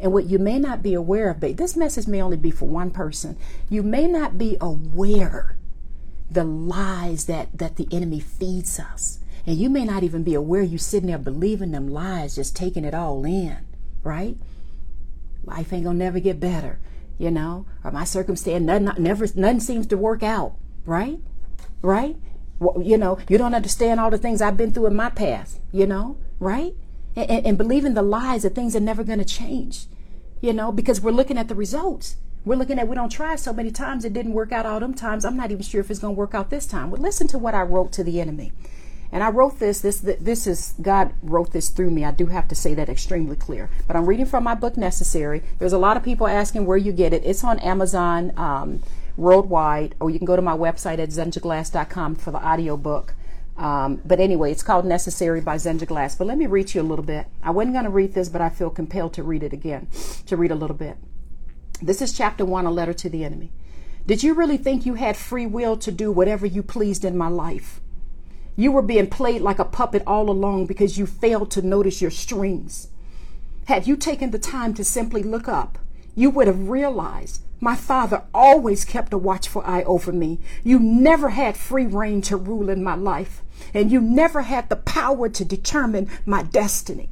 [0.00, 2.68] And what you may not be aware of, but this message may only be for
[2.68, 3.36] one person.
[3.68, 5.56] You may not be aware
[6.30, 9.20] the lies that, that the enemy feeds us.
[9.46, 12.84] And you may not even be aware you're sitting there believing them lies, just taking
[12.84, 13.56] it all in,
[14.02, 14.36] right?
[15.44, 16.78] Life ain't gonna never get better,
[17.16, 21.18] you know, or my circumstance, nothing, never, nothing seems to work out, right?
[21.80, 22.16] Right?
[22.58, 25.60] Well, you know, you don't understand all the things I've been through in my past,
[25.72, 26.74] you know, right?
[27.18, 29.86] And, and believing the lies that things are never going to change,
[30.40, 32.16] you know, because we're looking at the results.
[32.44, 34.94] We're looking at we don't try so many times it didn't work out all them
[34.94, 35.24] times.
[35.24, 36.90] I'm not even sure if it's going to work out this time.
[36.90, 38.52] But listen to what I wrote to the enemy.
[39.10, 42.04] And I wrote this, this, this is, God wrote this through me.
[42.04, 43.70] I do have to say that extremely clear.
[43.86, 45.42] But I'm reading from my book, Necessary.
[45.58, 47.22] There's a lot of people asking where you get it.
[47.24, 48.82] It's on Amazon um,
[49.16, 53.14] worldwide, or you can go to my website at zenjaglass.com for the audio book.
[53.58, 56.14] Um, but anyway, it's called Necessary by Zenja Glass.
[56.14, 57.26] But let me read you a little bit.
[57.42, 59.88] I wasn't going to read this, but I feel compelled to read it again,
[60.26, 60.96] to read a little bit.
[61.82, 63.50] This is chapter one, A Letter to the Enemy.
[64.06, 67.28] Did you really think you had free will to do whatever you pleased in my
[67.28, 67.80] life?
[68.56, 72.10] You were being played like a puppet all along because you failed to notice your
[72.10, 72.88] strings.
[73.66, 75.78] Had you taken the time to simply look up,
[76.18, 80.40] you would have realized my father always kept a watchful eye over me.
[80.64, 84.74] You never had free reign to rule in my life, and you never had the
[84.74, 87.08] power to determine my destiny.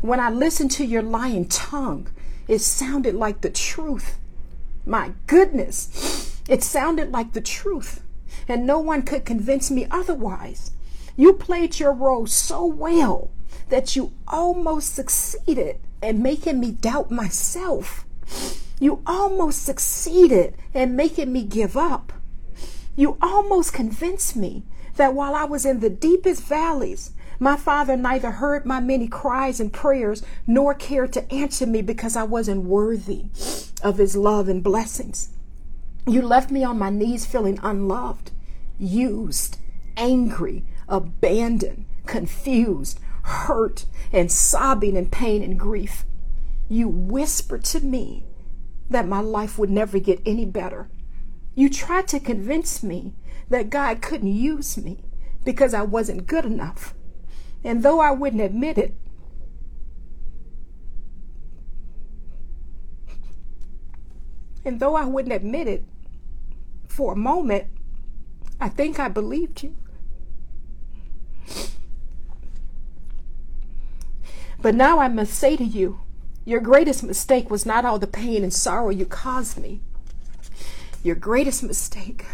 [0.00, 2.08] When I listened to your lying tongue,
[2.48, 4.18] it sounded like the truth.
[4.86, 8.02] My goodness, it sounded like the truth,
[8.48, 10.70] and no one could convince me otherwise.
[11.14, 13.30] You played your role so well
[13.68, 18.06] that you almost succeeded in making me doubt myself.
[18.78, 22.12] You almost succeeded in making me give up.
[22.96, 24.64] You almost convinced me
[24.96, 29.60] that while I was in the deepest valleys, my father neither heard my many cries
[29.60, 33.24] and prayers nor cared to answer me because I wasn't worthy
[33.82, 35.30] of his love and blessings.
[36.06, 38.30] You left me on my knees feeling unloved,
[38.78, 39.58] used,
[39.96, 46.04] angry, abandoned, confused, hurt, and sobbing in pain and grief.
[46.70, 48.24] You whispered to me
[48.88, 50.88] that my life would never get any better.
[51.56, 53.16] You tried to convince me
[53.48, 55.02] that God couldn't use me
[55.44, 56.94] because I wasn't good enough.
[57.64, 58.94] And though I wouldn't admit it,
[64.64, 65.84] and though I wouldn't admit it
[66.86, 67.64] for a moment,
[68.60, 69.74] I think I believed you.
[74.62, 75.98] But now I must say to you,
[76.50, 79.80] your greatest mistake was not all the pain and sorrow you caused me.
[81.04, 82.26] Your greatest mistake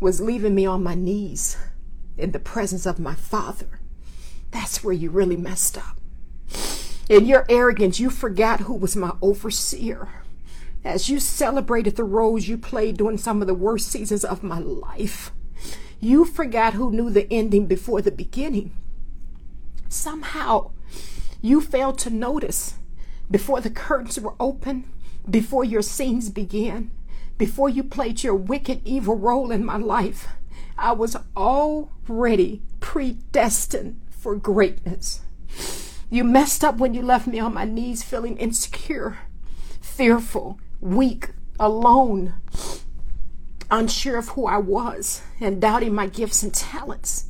[0.00, 1.58] was leaving me on my knees
[2.16, 3.78] in the presence of my Father.
[4.52, 5.98] That's where you really messed up.
[7.10, 10.08] In your arrogance, you forgot who was my overseer.
[10.82, 14.60] As you celebrated the roles you played during some of the worst seasons of my
[14.60, 15.30] life,
[16.00, 18.74] you forgot who knew the ending before the beginning.
[19.90, 20.70] Somehow,
[21.42, 22.76] you failed to notice
[23.30, 24.84] before the curtains were open,
[25.28, 26.90] before your scenes began,
[27.38, 30.28] before you played your wicked, evil role in my life,
[30.78, 35.20] I was already predestined for greatness.
[36.08, 39.18] You messed up when you left me on my knees feeling insecure,
[39.80, 42.34] fearful, weak, alone,
[43.70, 47.26] unsure of who I was, and doubting my gifts and talents.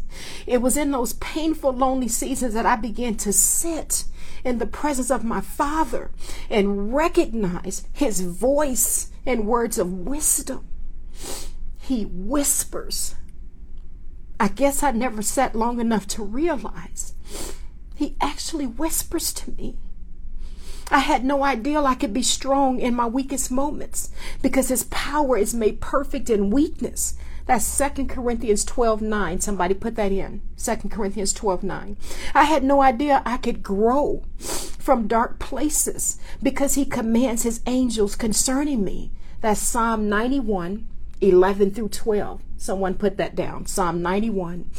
[0.47, 4.05] It was in those painful, lonely seasons that I began to sit
[4.47, 6.13] in the presence of my Father
[6.49, 10.69] and recognize His voice and words of wisdom.
[11.81, 13.17] He whispers.
[14.39, 17.15] I guess I never sat long enough to realize
[17.97, 19.79] He actually whispers to me.
[20.93, 25.37] I had no idea I could be strong in my weakest moments because His power
[25.37, 27.15] is made perfect in weakness.
[27.47, 29.41] That's Second Corinthians 12 9.
[29.41, 30.43] Somebody put that in.
[30.57, 31.97] Second Corinthians 12 9.
[32.35, 38.17] I had no idea I could grow from dark places because he commands his angels
[38.17, 39.13] concerning me.
[39.41, 40.87] That's Psalm 91
[41.21, 42.43] 11 through 12.
[42.57, 43.67] Someone put that down.
[43.67, 44.71] Psalm 91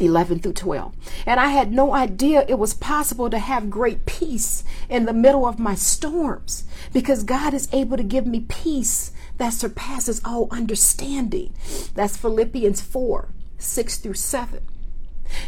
[0.00, 0.94] 11 through 12.
[1.26, 5.46] And I had no idea it was possible to have great peace in the middle
[5.46, 11.54] of my storms because God is able to give me peace that surpasses all understanding.
[11.94, 14.60] That's Philippians 4 6 through 7.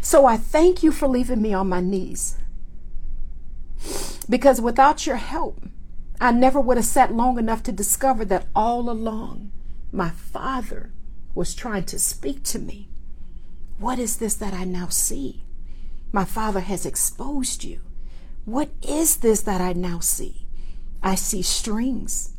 [0.01, 2.37] So I thank you for leaving me on my knees.
[4.29, 5.63] Because without your help,
[6.21, 9.53] I never would have sat long enough to discover that all along
[9.93, 10.93] my Father
[11.35, 12.89] was trying to speak to me.
[13.79, 15.45] What is this that I now see?
[16.13, 17.81] My Father has exposed you.
[18.45, 20.47] What is this that I now see?
[21.03, 22.33] I see strings.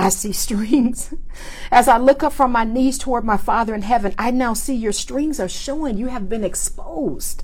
[0.00, 1.12] I see strings.
[1.72, 4.74] As I look up from my knees toward my Father in heaven, I now see
[4.74, 7.42] your strings are showing you have been exposed.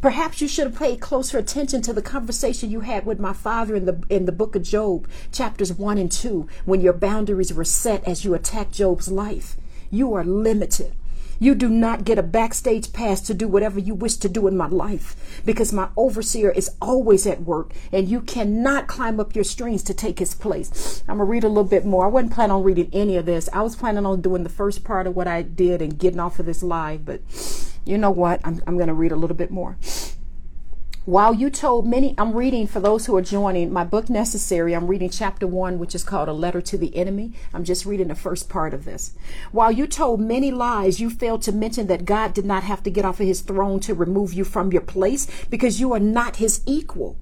[0.00, 3.74] Perhaps you should have paid closer attention to the conversation you had with my father
[3.74, 7.64] in the in the book of Job, chapters 1 and 2, when your boundaries were
[7.64, 9.56] set as you attacked Job's life.
[9.90, 10.92] You are limited.
[11.38, 14.56] You do not get a backstage pass to do whatever you wish to do in
[14.56, 19.44] my life because my overseer is always at work and you cannot climb up your
[19.44, 21.02] strings to take his place.
[21.08, 22.06] I'm going to read a little bit more.
[22.06, 23.48] I wasn't planning on reading any of this.
[23.52, 26.38] I was planning on doing the first part of what I did and getting off
[26.38, 27.20] of this live, but
[27.84, 28.40] you know what?
[28.44, 29.76] I'm, I'm going to read a little bit more.
[31.08, 34.76] While you told many, I'm reading for those who are joining my book Necessary.
[34.76, 37.32] I'm reading chapter one, which is called A Letter to the Enemy.
[37.54, 39.14] I'm just reading the first part of this.
[39.50, 42.90] While you told many lies, you failed to mention that God did not have to
[42.90, 46.36] get off of his throne to remove you from your place because you are not
[46.36, 47.16] his equal.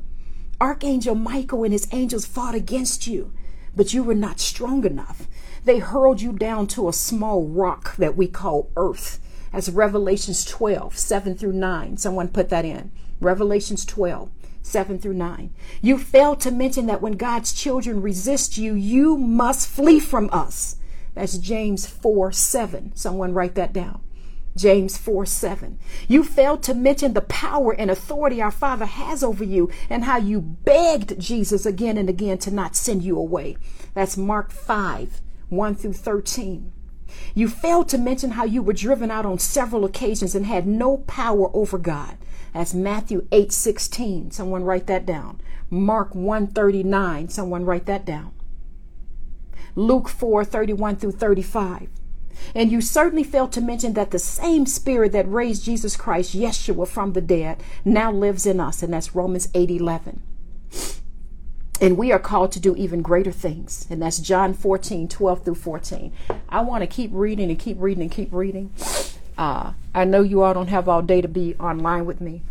[0.60, 3.32] Archangel Michael and his angels fought against you,
[3.76, 5.28] but you were not strong enough.
[5.64, 9.20] They hurled you down to a small rock that we call earth.
[9.52, 11.98] As Revelations 12, 7 through 9.
[11.98, 12.90] Someone put that in.
[13.20, 14.30] Revelations 12,
[14.62, 15.54] 7 through 9.
[15.80, 20.76] You failed to mention that when God's children resist you, you must flee from us.
[21.14, 22.92] That's James 4, 7.
[22.94, 24.00] Someone write that down.
[24.56, 25.78] James 4 7.
[26.08, 30.16] You failed to mention the power and authority our Father has over you and how
[30.16, 33.56] you begged Jesus again and again to not send you away.
[33.94, 36.72] That's Mark 5 1 through 13.
[37.34, 40.98] You failed to mention how you were driven out on several occasions and had no
[40.98, 42.16] power over God.
[42.56, 44.30] That's Matthew 8 16.
[44.30, 45.42] Someone write that down.
[45.68, 47.28] Mark 1 39.
[47.28, 48.32] Someone write that down.
[49.74, 51.90] Luke 4 31 through 35.
[52.54, 56.88] And you certainly failed to mention that the same spirit that raised Jesus Christ, Yeshua,
[56.88, 58.82] from the dead now lives in us.
[58.82, 60.22] And that's Romans 8 11.
[61.78, 63.86] And we are called to do even greater things.
[63.90, 66.10] And that's John 14, 12 through 14.
[66.48, 68.72] I want to keep reading and keep reading and keep reading.
[69.38, 72.42] Uh, I know you all don't have all day to be online with me,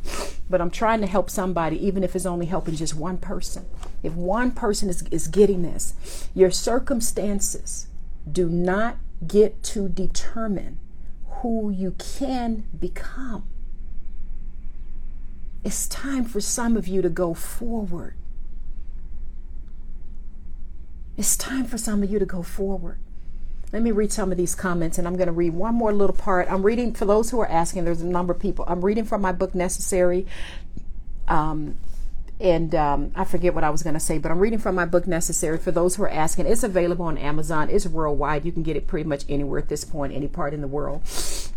[0.49, 3.65] but I'm trying to help somebody, even if it's only helping just one person.
[4.03, 7.87] If one person is, is getting this, your circumstances
[8.31, 10.79] do not get to determine
[11.41, 13.47] who you can become.
[15.63, 18.13] It's time for some of you to go forward.
[21.17, 22.99] It's time for some of you to go forward.
[23.75, 26.15] Let me read some of these comments and I'm going to read one more little
[26.15, 26.49] part.
[26.49, 28.63] I'm reading, for those who are asking, there's a number of people.
[28.69, 30.27] I'm reading from my book, Necessary.
[31.27, 31.75] Um,
[32.39, 34.85] and um, I forget what I was going to say, but I'm reading from my
[34.85, 36.47] book Necessary for those who are asking.
[36.47, 37.69] It's available on Amazon.
[37.69, 38.43] It's worldwide.
[38.45, 41.01] You can get it pretty much anywhere at this point, any part in the world.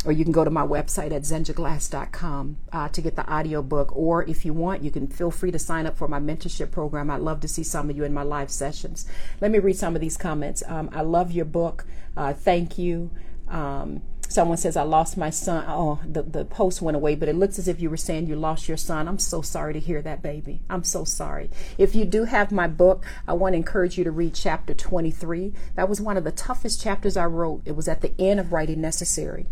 [0.05, 3.91] Or you can go to my website at zenjaglass.com uh, to get the audio book.
[3.93, 7.11] Or if you want, you can feel free to sign up for my mentorship program.
[7.11, 9.05] I'd love to see some of you in my live sessions.
[9.41, 10.63] Let me read some of these comments.
[10.65, 11.85] Um, I love your book.
[12.15, 13.11] Uh, thank you.
[13.49, 15.65] Um, Someone says, I lost my son.
[15.67, 18.35] Oh, the, the post went away, but it looks as if you were saying you
[18.35, 19.07] lost your son.
[19.07, 20.61] I'm so sorry to hear that, baby.
[20.69, 21.49] I'm so sorry.
[21.79, 25.51] If you do have my book, I want to encourage you to read chapter 23.
[25.73, 27.63] That was one of the toughest chapters I wrote.
[27.65, 29.47] It was at the end of writing Necessary.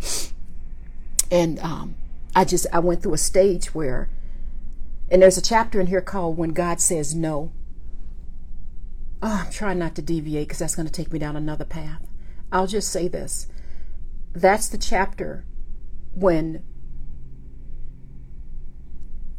[1.28, 1.96] And um,
[2.36, 4.08] I just, I went through a stage where,
[5.10, 7.50] and there's a chapter in here called When God Says No.
[9.20, 12.06] Oh, I'm trying not to deviate because that's going to take me down another path.
[12.52, 13.48] I'll just say this
[14.40, 15.44] that's the chapter
[16.14, 16.62] when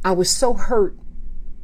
[0.04, 0.98] I was so hurt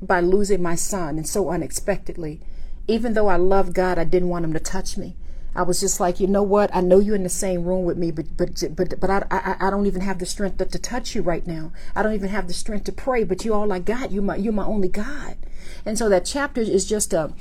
[0.01, 2.41] by losing my son and so unexpectedly.
[2.87, 5.15] Even though I loved God, I didn't want him to touch me.
[5.55, 6.69] I was just like, you know what?
[6.75, 9.67] I know you're in the same room with me, but but but but I I,
[9.67, 11.71] I don't even have the strength to, to touch you right now.
[11.95, 13.23] I don't even have the strength to pray.
[13.23, 14.11] But you all I got.
[14.11, 15.37] You my you're my only God.
[15.85, 17.33] And so that chapter is just a,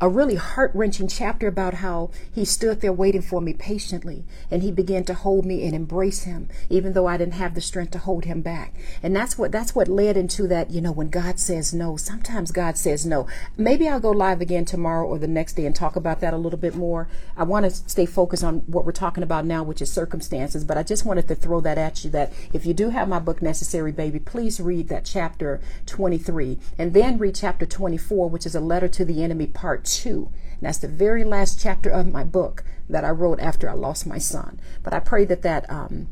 [0.00, 4.62] a really heart wrenching chapter about how he stood there waiting for me patiently and
[4.62, 7.92] he began to hold me and embrace him, even though I didn't have the strength
[7.92, 8.74] to hold him back.
[9.02, 12.50] And that's what, that's what led into that, you know, when God says no, sometimes
[12.50, 13.26] God says no.
[13.56, 16.38] Maybe I'll go live again tomorrow or the next day and talk about that a
[16.38, 17.08] little bit more.
[17.36, 20.76] I want to stay focused on what we're talking about now, which is circumstances, but
[20.76, 23.40] I just wanted to throw that at you that if you do have my book,
[23.40, 28.60] Necessary Baby, please read that chapter 23 and then read chapter 24, which is a
[28.60, 30.30] letter to the enemy, part two.
[30.52, 34.06] And that's the very last chapter of my book that I wrote after I lost
[34.06, 34.60] my son.
[34.82, 36.08] But I pray that that um,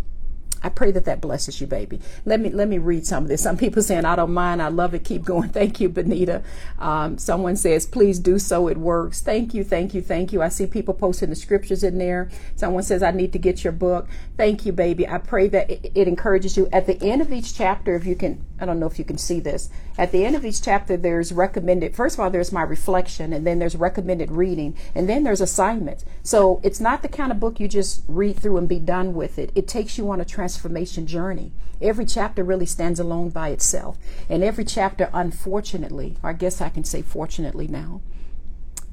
[0.63, 2.01] I pray that that blesses you, baby.
[2.27, 3.43] Let me let me read some of this.
[3.43, 4.61] Some people saying I don't mind.
[4.61, 5.05] I love it.
[5.05, 5.49] Keep going.
[5.61, 6.43] Thank you, Benita.
[6.79, 8.69] Um, someone says please do so.
[8.69, 9.21] It works.
[9.21, 9.65] Thank you.
[9.65, 10.03] Thank you.
[10.03, 10.43] Thank you.
[10.43, 12.29] I see people posting the scriptures in there.
[12.57, 14.09] Someone says I need to get your book.
[14.37, 15.09] Thank you, baby.
[15.09, 16.69] I pray that it, it encourages you.
[16.73, 19.19] At the end of each chapter, if you can, I don't know if you can
[19.19, 19.71] see this.
[19.97, 21.97] At the end of each chapter, there's recommended.
[21.97, 26.05] First of all, there's my reflection, and then there's recommended reading, and then there's assignments.
[26.23, 29.39] So it's not the kind of book you just read through and be done with
[29.39, 29.51] it.
[29.55, 31.53] It takes you on a transformation journey.
[31.81, 33.97] Every chapter really stands alone by itself.
[34.29, 38.03] And every chapter, unfortunately, or I guess I can say fortunately now,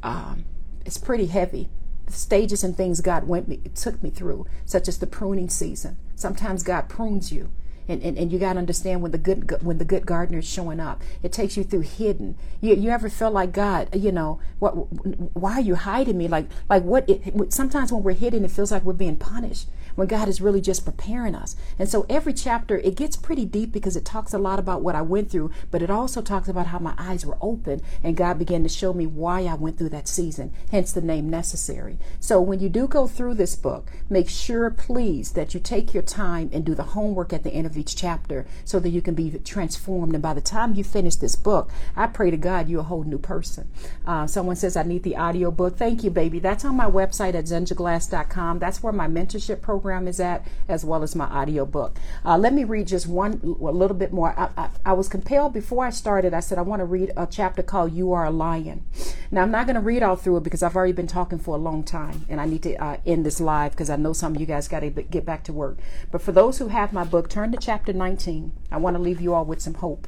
[0.01, 0.45] um,
[0.86, 1.67] it's pretty heavy.
[2.06, 5.97] The stages and things God went me, took me through, such as the pruning season.
[6.15, 7.51] Sometimes God prunes you
[7.88, 10.49] and, and, and you got to understand when the good when the good gardener is
[10.49, 12.35] showing up it takes you through hidden.
[12.61, 14.71] You, you ever feel like god you know what
[15.35, 16.27] why are you hiding me?
[16.27, 19.67] Like like what it, sometimes when we're hidden it feels like we're being punished
[19.98, 21.56] when God is really just preparing us.
[21.80, 24.93] And so every chapter, it gets pretty deep because it talks a lot about what
[24.93, 28.38] I went through, but it also talks about how my eyes were open and God
[28.38, 31.98] began to show me why I went through that season, hence the name necessary.
[32.20, 36.04] So when you do go through this book, make sure, please, that you take your
[36.04, 39.16] time and do the homework at the end of each chapter so that you can
[39.16, 40.14] be transformed.
[40.14, 43.04] And by the time you finish this book, I pray to God you're a whole
[43.04, 43.68] new person.
[44.06, 45.76] Uh, someone says, I need the audio book.
[45.76, 46.38] Thank you, baby.
[46.38, 48.60] That's on my website at zenjaglass.com.
[48.60, 51.97] That's where my mentorship program is at, as well as my audio book.
[52.25, 54.38] Uh, let me read just one, a little bit more.
[54.38, 57.25] I, I, I was compelled before I started, I said, I want to read a
[57.25, 58.83] chapter called You Are a Lion.
[59.31, 61.55] Now, I'm not going to read all through it because I've already been talking for
[61.55, 64.35] a long time and I need to uh, end this live because I know some
[64.35, 65.77] of you guys got to get back to work.
[66.11, 68.51] But for those who have my book, turn to chapter 19.
[68.71, 70.07] I want to leave you all with some hope.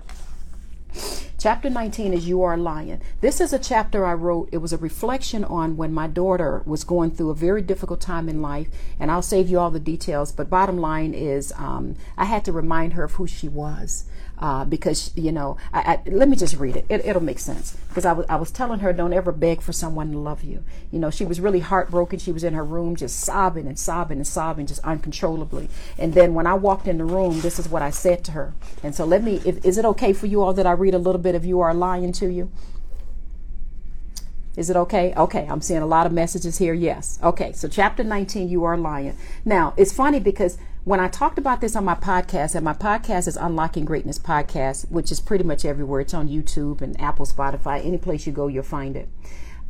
[1.40, 3.02] Chapter 19 is You Are a Lion.
[3.22, 4.50] This is a chapter I wrote.
[4.52, 8.28] It was a reflection on when my daughter was going through a very difficult time
[8.28, 8.68] in life.
[9.00, 10.34] And I'll save you all the details.
[10.34, 14.04] But bottom line is, um, I had to remind her of who she was
[14.40, 16.86] uh, because you know I, I, let me just read it.
[16.90, 19.74] it will make sense because I was, I was telling her don't ever beg for
[19.74, 22.96] someone to love you you know she was really heartbroken she was in her room
[22.96, 27.06] just sobbing and sobbing and sobbing just uncontrollably and then when I walked in the
[27.06, 29.86] room this is what I said to her and so let me if, is it
[29.86, 32.28] okay for you all that I read a little bit of you are lying to
[32.28, 32.52] you
[34.60, 35.14] is it okay?
[35.16, 36.74] Okay, I'm seeing a lot of messages here.
[36.74, 37.18] Yes.
[37.24, 39.16] Okay, so chapter 19, you are lying.
[39.46, 40.58] Now, it's funny because
[40.90, 44.90] when I talked about this on my podcast, and my podcast is Unlocking Greatness Podcast,
[44.90, 46.02] which is pretty much everywhere.
[46.02, 49.08] It's on YouTube and Apple, Spotify, any place you go, you'll find it.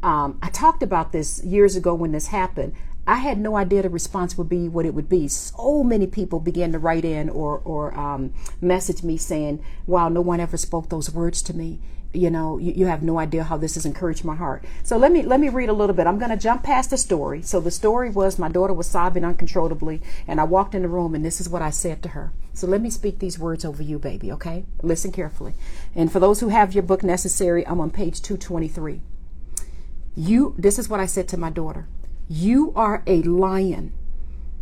[0.01, 2.73] Um, I talked about this years ago when this happened.
[3.05, 5.27] I had no idea the response would be what it would be.
[5.27, 10.21] So many people began to write in or, or um, message me saying, wow, no
[10.21, 11.81] one ever spoke those words to me
[12.13, 14.63] you know you, you, have no idea how this has encouraged my heart.
[14.83, 16.07] So let me let me read a little bit.
[16.07, 17.41] I'm going to jump past the story.
[17.41, 21.13] So the story was my daughter was sobbing uncontrollably and i walked in the room
[21.13, 22.31] and this is what i said to her.
[22.53, 24.65] So let me speak these words over you baby okay?
[24.81, 25.53] Listen carefully.
[25.95, 29.01] And for those who have your book necessary i'm on page 223
[30.15, 31.87] you this is what i said to my daughter.
[32.27, 33.93] You are a lion.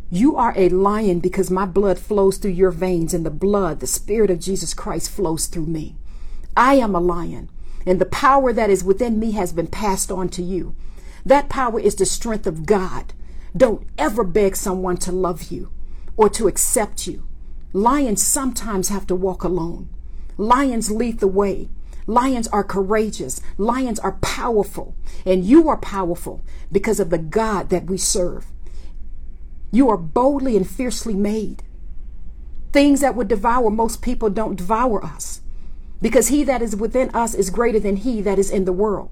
[0.09, 3.87] You are a lion because my blood flows through your veins and the blood the
[3.87, 5.97] spirit of jesus christ flows through me
[6.58, 7.51] I am a lion,
[7.86, 10.76] and the power that is within me has been passed on to you.
[11.24, 13.14] That power is the strength of God.
[13.55, 15.70] Don't ever beg someone to love you
[16.18, 17.28] or to accept you.
[17.74, 19.89] Lions sometimes have to walk alone.
[20.36, 21.70] Lions lead the way.
[22.08, 23.39] Lions are courageous.
[23.60, 24.95] Lions are powerful.
[25.28, 26.41] And you are powerful
[26.72, 28.47] because of the God that we serve.
[29.72, 31.62] You are boldly and fiercely made.
[32.72, 35.41] Things that would devour most people don't devour us
[36.01, 39.11] because he that is within us is greater than he that is in the world.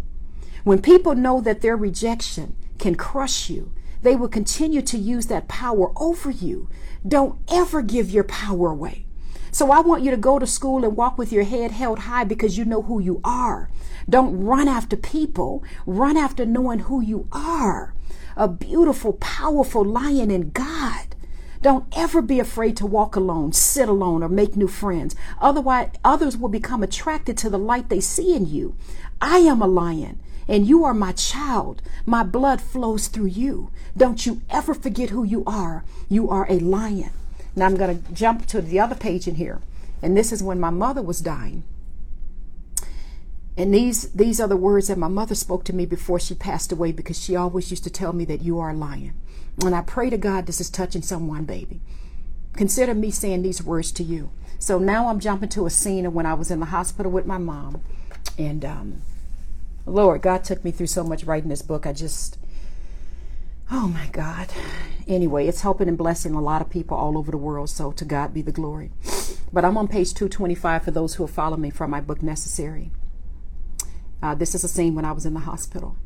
[0.64, 3.72] When people know that their rejection can crush you,
[4.02, 6.70] they will continue to use that power over you.
[7.08, 9.06] Don't ever give your power away.
[9.52, 12.26] So I want you to go to school and walk with your head held high
[12.26, 13.70] because you know who you are.
[14.10, 15.64] Don't run after people.
[15.86, 17.94] Run after knowing who you are.
[18.36, 21.15] A beautiful, powerful lion in God.
[21.62, 25.16] Don't ever be afraid to walk alone, sit alone, or make new friends.
[25.42, 28.76] Otherwise, others will become attracted to the light they see in you.
[29.22, 31.82] I am a lion and you are my child.
[32.06, 33.72] My blood flows through you.
[33.98, 35.84] Don't you ever forget who you are.
[36.10, 37.12] You are a lion.
[37.56, 39.62] Now I'm going to jump to the other page in here.
[40.02, 41.64] And this is when my mother was dying.
[43.58, 46.72] And these these are the words that my mother spoke to me before she passed
[46.72, 49.14] away because she always used to tell me that you are a lion.
[49.64, 51.80] And I pray to God this is touching someone, baby.
[52.54, 54.32] Consider me saying these words to you.
[54.60, 57.26] So now I'm jumping to a scene of when I was in the hospital with
[57.26, 57.82] my mom.
[58.38, 59.02] And um,
[59.86, 61.86] Lord, God took me through so much writing this book.
[61.86, 62.38] I just,
[63.72, 64.50] oh my God.
[65.08, 67.70] Anyway, it's helping and blessing a lot of people all over the world.
[67.70, 68.92] So to God be the glory.
[69.54, 72.92] But I'm on page 225 for those who have followed me from my book, Necessary.
[74.26, 75.98] Uh, this is a scene when I was in the hospital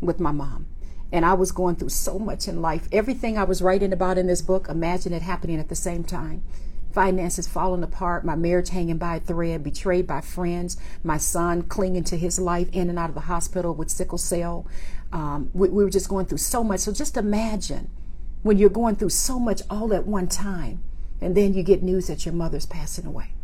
[0.00, 0.66] with my mom.
[1.10, 2.88] And I was going through so much in life.
[2.92, 6.44] Everything I was writing about in this book, imagine it happening at the same time.
[6.92, 12.04] Finances falling apart, my marriage hanging by a thread, betrayed by friends, my son clinging
[12.04, 14.64] to his life in and out of the hospital with sickle cell.
[15.12, 16.78] Um, we, we were just going through so much.
[16.78, 17.90] So just imagine
[18.42, 20.80] when you're going through so much all at one time,
[21.20, 23.34] and then you get news that your mother's passing away.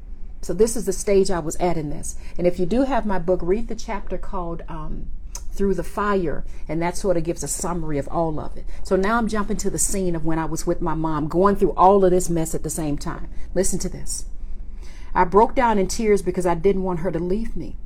[0.49, 2.16] So this is the stage I was at in this.
[2.38, 5.11] And if you do have my book, read the chapter called um,
[5.53, 6.42] through the fire.
[6.66, 8.64] And that sort of gives a summary of all of it.
[8.82, 11.57] So now I'm jumping to the scene of when I was with my mom, going
[11.57, 13.28] through all of this mess at the same time.
[13.55, 14.24] Listen to this.
[15.14, 17.76] I broke down in tears because I didn't want her to leave me.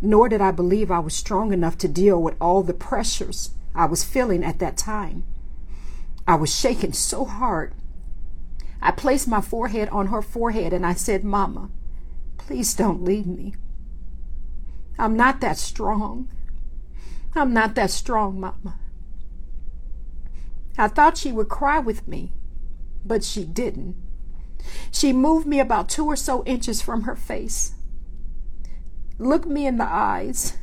[0.00, 3.84] Nor did I believe I was strong enough to deal with all the pressures I
[3.84, 5.24] was feeling at that time.
[6.26, 7.74] I was shaking so hard.
[8.80, 11.70] I placed my forehead on her forehead and I said, Mama,
[12.36, 13.54] please don't leave me.
[14.98, 16.28] I'm not that strong.
[17.34, 18.78] I'm not that strong, Mama.
[20.76, 22.32] I thought she would cry with me,
[23.04, 23.96] but she didn't.
[24.90, 27.74] She moved me about two or so inches from her face,
[29.18, 30.56] looked me in the eyes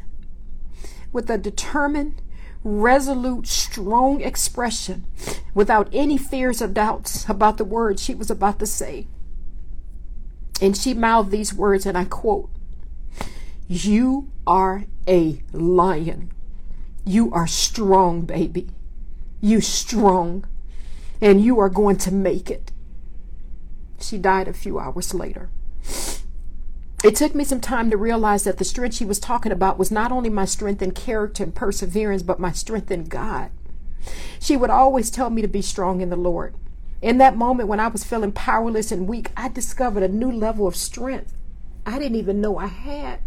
[1.11, 2.21] with a determined,
[2.65, 5.05] resolute, strong expression
[5.53, 9.07] without any fears or doubts about the words she was about to say.
[10.59, 12.49] And she mouthed these words, and I quote,
[13.67, 16.31] You are a lion.
[17.05, 18.69] You are strong, baby.
[19.41, 20.45] You strong.
[21.21, 22.71] And you are going to make it.
[24.01, 25.49] She died a few hours later.
[27.05, 29.91] It took me some time to realize that the strength she was talking about was
[29.91, 33.51] not only my strength in character and perseverance, but my strength in God.
[34.39, 36.55] She would always tell me to be strong in the Lord.
[37.03, 40.65] In that moment when I was feeling powerless and weak, I discovered a new level
[40.65, 41.31] of strength
[41.85, 43.19] I didn't even know I had.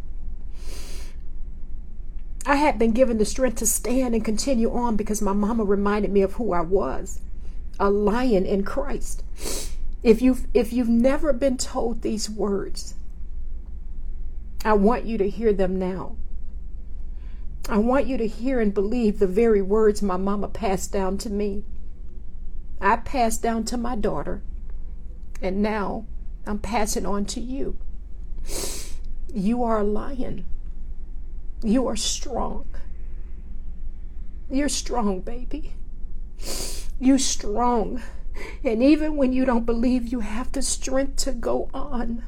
[2.45, 6.11] I had been given the strength to stand and continue on because my mama reminded
[6.11, 7.21] me of who I was
[7.79, 9.23] a lion in Christ.
[10.03, 12.97] If you've, if you've never been told these words,
[14.65, 16.17] I want you to hear them now.
[17.69, 21.31] I want you to hear and believe the very words my mama passed down to
[21.31, 21.65] me.
[22.81, 24.43] I passed down to my daughter,
[25.43, 26.07] and now
[26.47, 27.77] I'm passing on to you.
[29.35, 30.47] You are a lion.
[31.63, 32.67] You are strong.
[34.51, 35.75] You're strong, baby.
[36.99, 38.03] You're strong.
[38.65, 42.25] And even when you don't believe you have the strength to go on,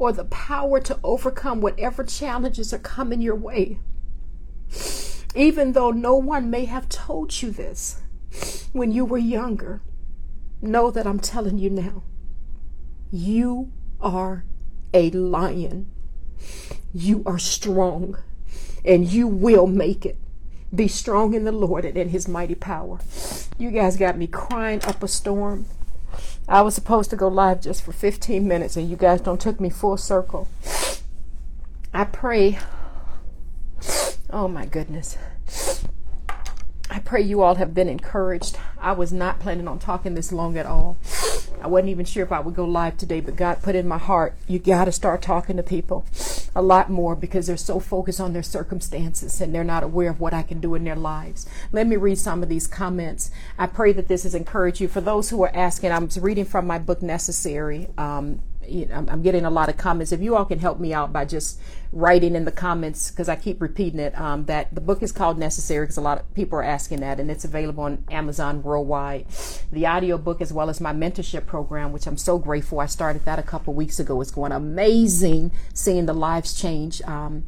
[0.00, 3.78] or the power to overcome whatever challenges are coming your way.
[5.34, 8.00] Even though no one may have told you this
[8.72, 9.82] when you were younger,
[10.62, 12.02] know that I'm telling you now.
[13.12, 14.46] You are
[14.94, 15.90] a lion.
[16.94, 18.16] You are strong
[18.82, 20.16] and you will make it.
[20.74, 23.00] Be strong in the Lord and in his mighty power.
[23.58, 25.66] You guys got me crying up a storm.
[26.50, 29.60] I was supposed to go live just for 15 minutes, and you guys don't took
[29.60, 30.48] me full circle.
[31.94, 32.58] I pray.
[34.30, 35.16] Oh my goodness.
[36.90, 38.58] I pray you all have been encouraged.
[38.80, 40.96] I was not planning on talking this long at all.
[41.62, 43.98] I wasn't even sure if I would go live today, but God put in my
[43.98, 46.06] heart, you got to start talking to people
[46.54, 50.20] a lot more because they're so focused on their circumstances and they're not aware of
[50.20, 51.46] what I can do in their lives.
[51.72, 53.30] Let me read some of these comments.
[53.58, 54.88] I pray that this has encouraged you.
[54.88, 57.88] For those who are asking, I'm reading from my book, Necessary.
[57.96, 58.40] Um,
[58.70, 60.12] I'm getting a lot of comments.
[60.12, 61.60] If you all can help me out by just
[61.92, 65.38] writing in the comments, because I keep repeating it, um, that the book is called
[65.38, 69.26] Necessary, because a lot of people are asking that, and it's available on Amazon worldwide.
[69.72, 72.80] The audio book, as well as my mentorship program, which I'm so grateful.
[72.80, 74.20] I started that a couple weeks ago.
[74.20, 77.02] It's going amazing seeing the lives change.
[77.02, 77.44] Um,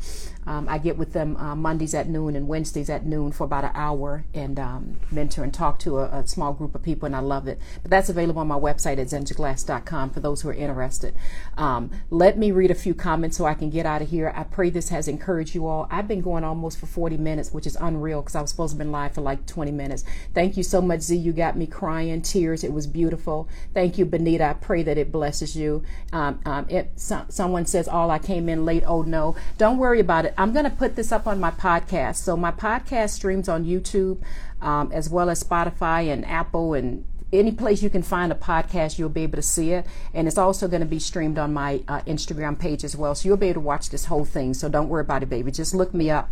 [0.47, 3.65] um, I get with them uh, Mondays at noon and Wednesdays at noon for about
[3.65, 7.15] an hour and um, mentor and talk to a, a, small group of people, and
[7.15, 7.61] I love it.
[7.83, 11.15] But that's available on my website at zenjaglass.com for those who are interested.
[11.57, 14.33] Um, let me read a few comments so I can get out of here.
[14.35, 15.87] I pray this has encouraged you all.
[15.91, 18.85] I've been going almost for 40 minutes, which is unreal because I was supposed to
[18.85, 20.05] be live for like 20 minutes.
[20.35, 21.17] Thank you so much, Z.
[21.17, 22.65] You got me crying, tears.
[22.65, 23.49] It was beautiful.
[23.75, 24.45] Thank you, Benita.
[24.45, 25.83] I pray that it blesses you.
[26.13, 28.83] Um, um, it, so, someone says, All I came in late.
[28.87, 29.37] Oh, no.
[29.59, 30.32] Don't worry about it.
[30.39, 32.17] I'm going to put this up on my podcast.
[32.17, 34.23] So my podcast streams on YouTube
[34.61, 38.99] um, as well as Spotify and Apple and any place you can find a podcast,
[38.99, 39.87] you'll be able to see it.
[40.13, 43.15] And it's also going to be streamed on my uh, Instagram page as well.
[43.15, 44.55] So you'll be able to watch this whole thing.
[44.55, 45.51] So don't worry about it, baby.
[45.51, 46.31] Just look me up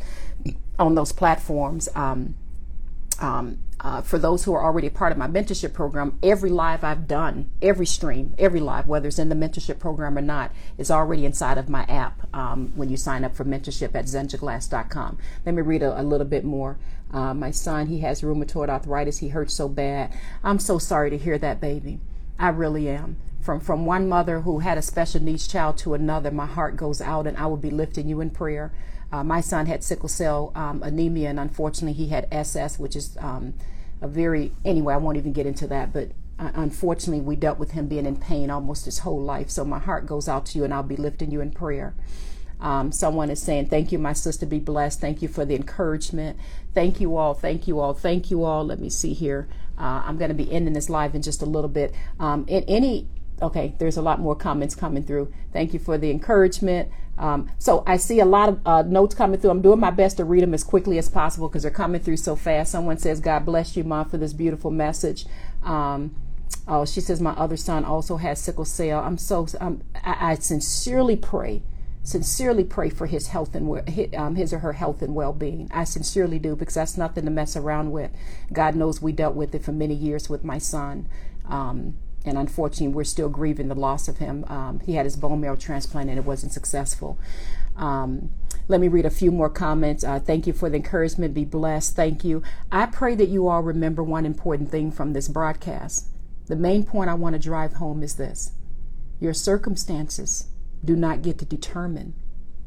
[0.78, 1.88] on those platforms.
[1.94, 2.34] Um,
[3.20, 7.06] um, uh, for those who are already part of my mentorship program, every live I've
[7.06, 11.24] done, every stream, every live, whether it's in the mentorship program or not, is already
[11.24, 15.18] inside of my app um, when you sign up for mentorship at zenjaglass.com.
[15.46, 16.78] Let me read a, a little bit more.
[17.12, 19.18] Uh, my son, he has rheumatoid arthritis.
[19.18, 20.14] He hurts so bad.
[20.44, 22.00] I'm so sorry to hear that, baby.
[22.38, 23.16] I really am.
[23.40, 27.00] From from one mother who had a special needs child to another, my heart goes
[27.00, 28.70] out, and I will be lifting you in prayer.
[29.12, 33.16] Uh, my son had sickle cell um, anemia, and unfortunately, he had SS, which is
[33.20, 33.54] um,
[34.00, 37.72] a very, anyway, I won't even get into that, but uh, unfortunately, we dealt with
[37.72, 39.50] him being in pain almost his whole life.
[39.50, 41.94] So my heart goes out to you, and I'll be lifting you in prayer.
[42.60, 45.00] Um, someone is saying, Thank you, my sister, be blessed.
[45.00, 46.38] Thank you for the encouragement.
[46.74, 47.34] Thank you all.
[47.34, 47.94] Thank you all.
[47.94, 48.64] Thank you all.
[48.64, 49.48] Let me see here.
[49.78, 51.94] Uh, I'm going to be ending this live in just a little bit.
[52.18, 53.08] Um, in any
[53.42, 55.32] okay, there's a lot more comments coming through.
[55.52, 56.90] Thank you for the encouragement.
[57.20, 59.50] Um, so I see a lot of uh, notes coming through.
[59.50, 62.16] I'm doing my best to read them as quickly as possible because they're coming through
[62.16, 62.72] so fast.
[62.72, 65.26] Someone says, God bless you, Mom, for this beautiful message.
[65.62, 66.16] Um,
[66.66, 69.00] oh, she says, my other son also has sickle cell.
[69.00, 71.62] I'm so, um, I, I sincerely pray
[72.02, 75.68] sincerely pray for his health and um, his or her health and well-being.
[75.70, 78.10] I sincerely do because that's nothing to mess around with.
[78.52, 81.06] God knows we dealt with it for many years with my son.
[82.24, 84.44] And unfortunately, we're still grieving the loss of him.
[84.48, 87.18] Um, he had his bone marrow transplant and it wasn't successful.
[87.76, 88.30] Um,
[88.68, 90.04] let me read a few more comments.
[90.04, 91.34] Uh, thank you for the encouragement.
[91.34, 91.96] Be blessed.
[91.96, 92.42] Thank you.
[92.70, 96.08] I pray that you all remember one important thing from this broadcast.
[96.46, 98.52] The main point I want to drive home is this
[99.18, 100.48] your circumstances
[100.84, 102.14] do not get to determine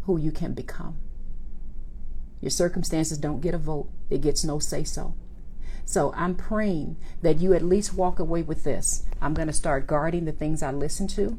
[0.04, 0.98] who you can become.
[2.42, 5.16] Your circumstances don't get a vote, it gets no say so.
[5.86, 9.04] So I'm praying that you at least walk away with this.
[9.22, 11.38] I'm going to start guarding the things I listen to,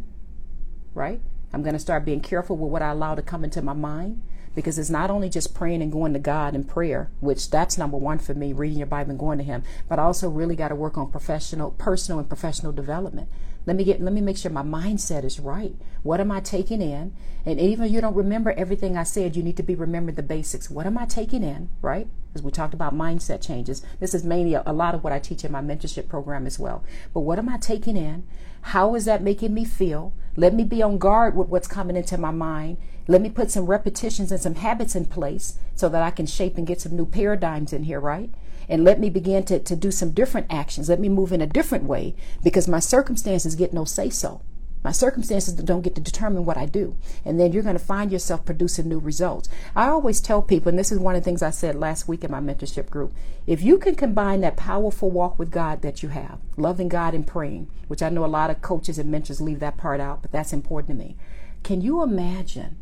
[0.94, 1.20] right?
[1.52, 4.22] I'm going to start being careful with what I allow to come into my mind
[4.54, 7.96] because it's not only just praying and going to God in prayer, which that's number
[7.96, 10.68] one for me, reading your Bible and going to Him, but I also really got
[10.68, 13.28] to work on professional, personal, and professional development.
[13.66, 15.74] Let me get let me make sure my mindset is right.
[16.02, 17.14] What am I taking in?
[17.46, 20.22] And even if you don't remember everything I said, you need to be remembering the
[20.22, 20.70] basics.
[20.70, 22.06] What am I taking in, right?
[22.28, 23.82] Because we talked about mindset changes.
[24.00, 26.58] This is mainly a, a lot of what I teach in my mentorship program as
[26.58, 26.84] well.
[27.12, 28.24] But what am I taking in?
[28.68, 30.12] How is that making me feel?
[30.36, 32.78] Let me be on guard with what's coming into my mind.
[33.06, 36.56] Let me put some repetitions and some habits in place so that I can shape
[36.56, 38.30] and get some new paradigms in here, right?
[38.68, 40.88] And let me begin to, to do some different actions.
[40.88, 44.42] Let me move in a different way because my circumstances get no say so.
[44.84, 46.94] My circumstances don't get to determine what I do.
[47.24, 49.48] And then you're going to find yourself producing new results.
[49.74, 52.22] I always tell people, and this is one of the things I said last week
[52.22, 53.14] in my mentorship group
[53.46, 57.26] if you can combine that powerful walk with God that you have, loving God and
[57.26, 60.32] praying, which I know a lot of coaches and mentors leave that part out, but
[60.32, 61.16] that's important to me.
[61.62, 62.76] Can you imagine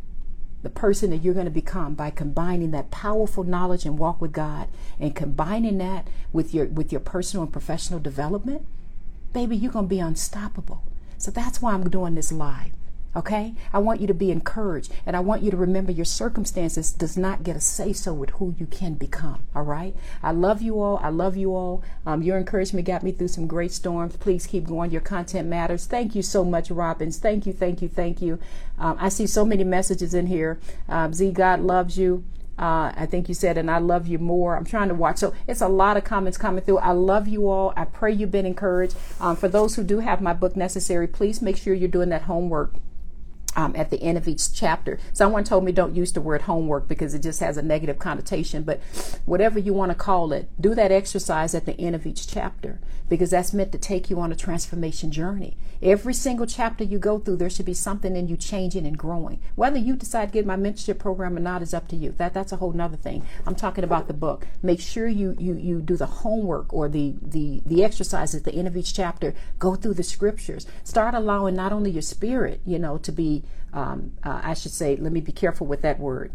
[0.63, 4.33] the person that you're going to become by combining that powerful knowledge and walk with
[4.33, 4.69] God
[5.01, 8.67] and combining that with your with your personal and professional development,
[9.33, 10.83] baby, you're going to be unstoppable.
[11.19, 12.73] So that's why I'm doing this live.
[13.15, 13.55] Okay?
[13.73, 17.17] I want you to be encouraged and I want you to remember your circumstances does
[17.17, 19.45] not get a say so with who you can become.
[19.55, 19.95] All right?
[20.23, 20.99] I love you all.
[21.03, 21.83] I love you all.
[22.07, 24.17] Um, your encouragement got me through some great storms.
[24.17, 24.91] Please keep going.
[24.91, 25.87] Your content matters.
[25.87, 27.19] Thank you so much, Robbins.
[27.19, 28.39] Thank you, thank you, thank you.
[28.79, 30.59] Um, I see so many messages in here.
[30.89, 32.25] Um, Z, God loves you.
[32.59, 34.57] Uh, I think you said, and I love you more.
[34.57, 35.19] I'm trying to watch.
[35.19, 36.79] So it's a lot of comments coming through.
[36.79, 37.73] I love you all.
[37.77, 38.95] I pray you've been encouraged.
[39.21, 42.23] Um, for those who do have my book necessary, please make sure you're doing that
[42.23, 42.75] homework
[43.57, 44.99] um, at the end of each chapter.
[45.13, 48.63] Someone told me don't use the word homework because it just has a negative connotation,
[48.63, 48.81] but
[49.25, 52.81] whatever you want to call it, do that exercise at the end of each chapter
[53.13, 55.55] because that's meant to take you on a transformation journey.
[55.83, 59.39] Every single chapter you go through, there should be something in you changing and growing.
[59.55, 62.15] Whether you decide to get my mentorship program or not is up to you.
[62.17, 63.23] That that's a whole nother thing.
[63.45, 64.47] I'm talking about the book.
[64.63, 68.55] Make sure you you you do the homework or the the the exercise at the
[68.55, 69.35] end of each chapter.
[69.59, 70.67] Go through the scriptures.
[70.83, 73.45] Start allowing not only your spirit, you know, to be
[73.75, 76.33] um, uh, I should say, let me be careful with that word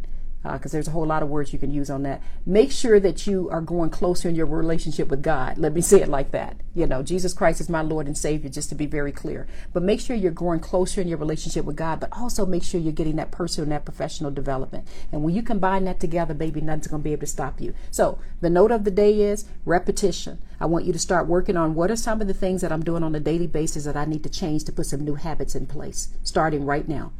[0.53, 2.21] because uh, there's a whole lot of words you can use on that.
[2.45, 5.57] Make sure that you are going closer in your relationship with God.
[5.57, 6.57] Let me say it like that.
[6.73, 9.47] You know, Jesus Christ is my Lord and Savior, just to be very clear.
[9.73, 12.79] But make sure you're growing closer in your relationship with God, but also make sure
[12.79, 14.87] you're getting that personal and that professional development.
[15.11, 17.73] And when you combine that together, baby, nothing's going to be able to stop you.
[17.91, 20.39] So the note of the day is repetition.
[20.59, 22.83] I want you to start working on what are some of the things that I'm
[22.83, 25.55] doing on a daily basis that I need to change to put some new habits
[25.55, 27.11] in place, starting right now.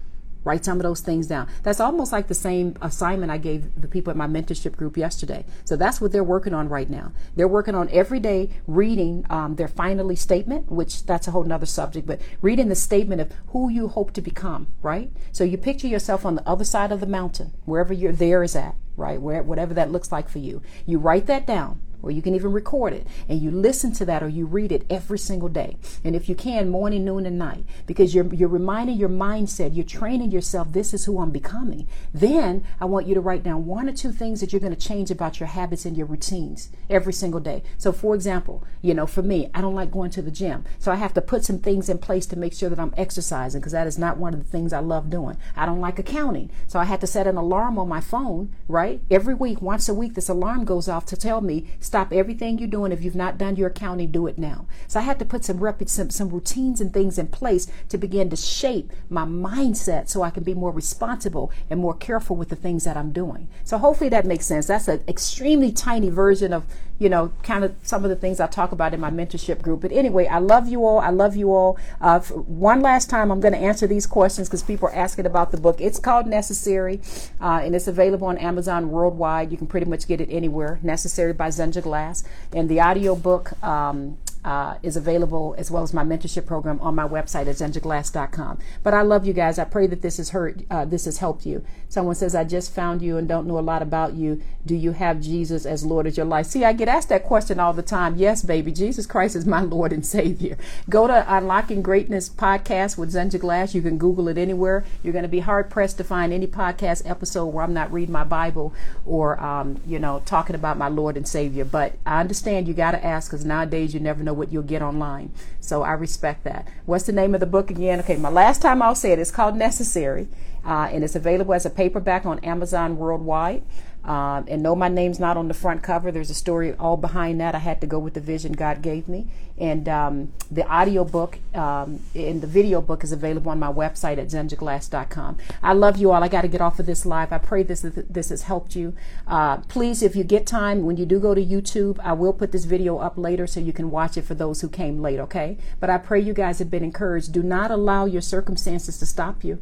[0.48, 1.50] Write some of those things down.
[1.64, 5.44] That's almost like the same assignment I gave the people at my mentorship group yesterday.
[5.66, 7.12] So that's what they're working on right now.
[7.36, 11.66] They're working on every day reading um, their finally statement, which that's a whole nother
[11.66, 15.12] subject, but reading the statement of who you hope to become, right?
[15.34, 18.56] So you picture yourself on the other side of the mountain, wherever your there is
[18.56, 19.22] at, right?
[19.22, 20.62] Where, whatever that looks like for you.
[20.86, 24.24] You write that down or you can even record it and you listen to that
[24.24, 25.78] or you read it every single day.
[26.04, 29.86] And if you can morning noon and night because you're you're reminding your mindset you're
[29.86, 31.88] training yourself this is who i'm becoming.
[32.14, 34.88] Then i want you to write down one or two things that you're going to
[34.88, 37.64] change about your habits and your routines every single day.
[37.78, 40.92] So for example you know for me i don't like going to the gym so
[40.92, 43.74] i have to put some things in place to make sure that i'm exercising because
[43.74, 45.38] that is not one of the things i love doing.
[45.56, 49.02] I don't like accounting so i had to set an alarm on my phone right?
[49.10, 52.68] Every week once a week this alarm goes off to tell me Stop everything you're
[52.68, 52.92] doing.
[52.92, 54.68] If you've not done your accounting, do it now.
[54.90, 57.98] So I had to put some rep- some, some routines and things in place to
[57.98, 62.50] begin to shape my mindset so I can be more responsible and more careful with
[62.50, 63.48] the things that I'm doing.
[63.64, 64.68] So hopefully that makes sense.
[64.68, 66.66] That's an extremely tiny version of
[67.00, 69.82] you know, kind of some of the things I talk about in my mentorship group.
[69.82, 71.00] But anyway, I love you all.
[71.00, 71.78] I love you all.
[72.02, 75.52] Uh, one last time, I'm going to answer these questions because people are asking about
[75.52, 75.80] the book.
[75.80, 77.02] It's called Necessary,
[77.40, 79.52] uh, and it's available on Amazon worldwide.
[79.52, 80.80] You can pretty much get it anywhere.
[80.82, 82.24] Necessary by Zenja Glass,
[82.54, 83.62] and the audio book.
[83.64, 84.18] Um,
[84.48, 88.58] uh, is available as well as my mentorship program on my website at zenjaglass.com.
[88.82, 89.60] But I love you guys.
[89.60, 91.66] I pray that this has hurt, uh, this has helped you.
[91.90, 94.42] Someone says, I just found you and don't know a lot about you.
[94.66, 96.46] Do you have Jesus as Lord of your life?
[96.46, 98.16] See, I get asked that question all the time.
[98.16, 100.58] Yes, baby, Jesus Christ is my Lord and Savior.
[100.90, 103.76] Go to Unlocking Greatness podcast with Zenja Glass.
[103.76, 104.86] You can Google it anywhere.
[105.04, 108.14] You're going to be hard pressed to find any podcast episode where I'm not reading
[108.14, 108.74] my Bible
[109.06, 111.66] or, um, you know, talking about my Lord and Savior.
[111.66, 114.82] But I understand you got to ask because nowadays you never know what you'll get
[114.82, 115.32] online.
[115.60, 116.68] So I respect that.
[116.86, 118.00] What's the name of the book again?
[118.00, 119.20] Okay, my last time I'll say it.
[119.20, 120.28] It's called Necessary,
[120.66, 123.64] uh, and it's available as a paperback on Amazon worldwide.
[124.08, 126.12] Um, and no, my name's not on the front cover.
[126.12, 127.54] There's a story all behind that.
[127.54, 129.28] I had to go with the vision God gave me.
[129.58, 134.18] And um, the audio book um, and the video book is available on my website
[134.18, 135.38] at zenjaglass.com.
[135.62, 136.24] I love you all.
[136.24, 137.34] I got to get off of this live.
[137.34, 138.96] I pray this this has helped you.
[139.28, 142.54] Uh, please, if you get time, when you do go to YouTube, I will put
[142.54, 145.58] this video up later so you can watch it for those who came late, okay?
[145.80, 147.34] But I pray you guys have been encouraged.
[147.34, 149.60] Do not allow your circumstances to stop you.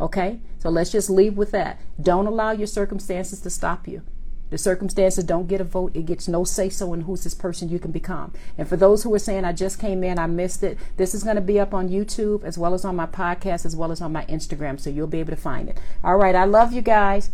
[0.00, 0.40] Okay?
[0.58, 1.80] So let's just leave with that.
[2.00, 4.02] Don't allow your circumstances to stop you.
[4.50, 5.94] The circumstances don't get a vote.
[5.94, 8.32] It gets no say so in who's this person you can become.
[8.56, 11.22] And for those who are saying, I just came in, I missed it, this is
[11.22, 14.00] going to be up on YouTube as well as on my podcast as well as
[14.00, 14.80] on my Instagram.
[14.80, 15.78] So you'll be able to find it.
[16.02, 16.34] All right.
[16.34, 17.30] I love you guys.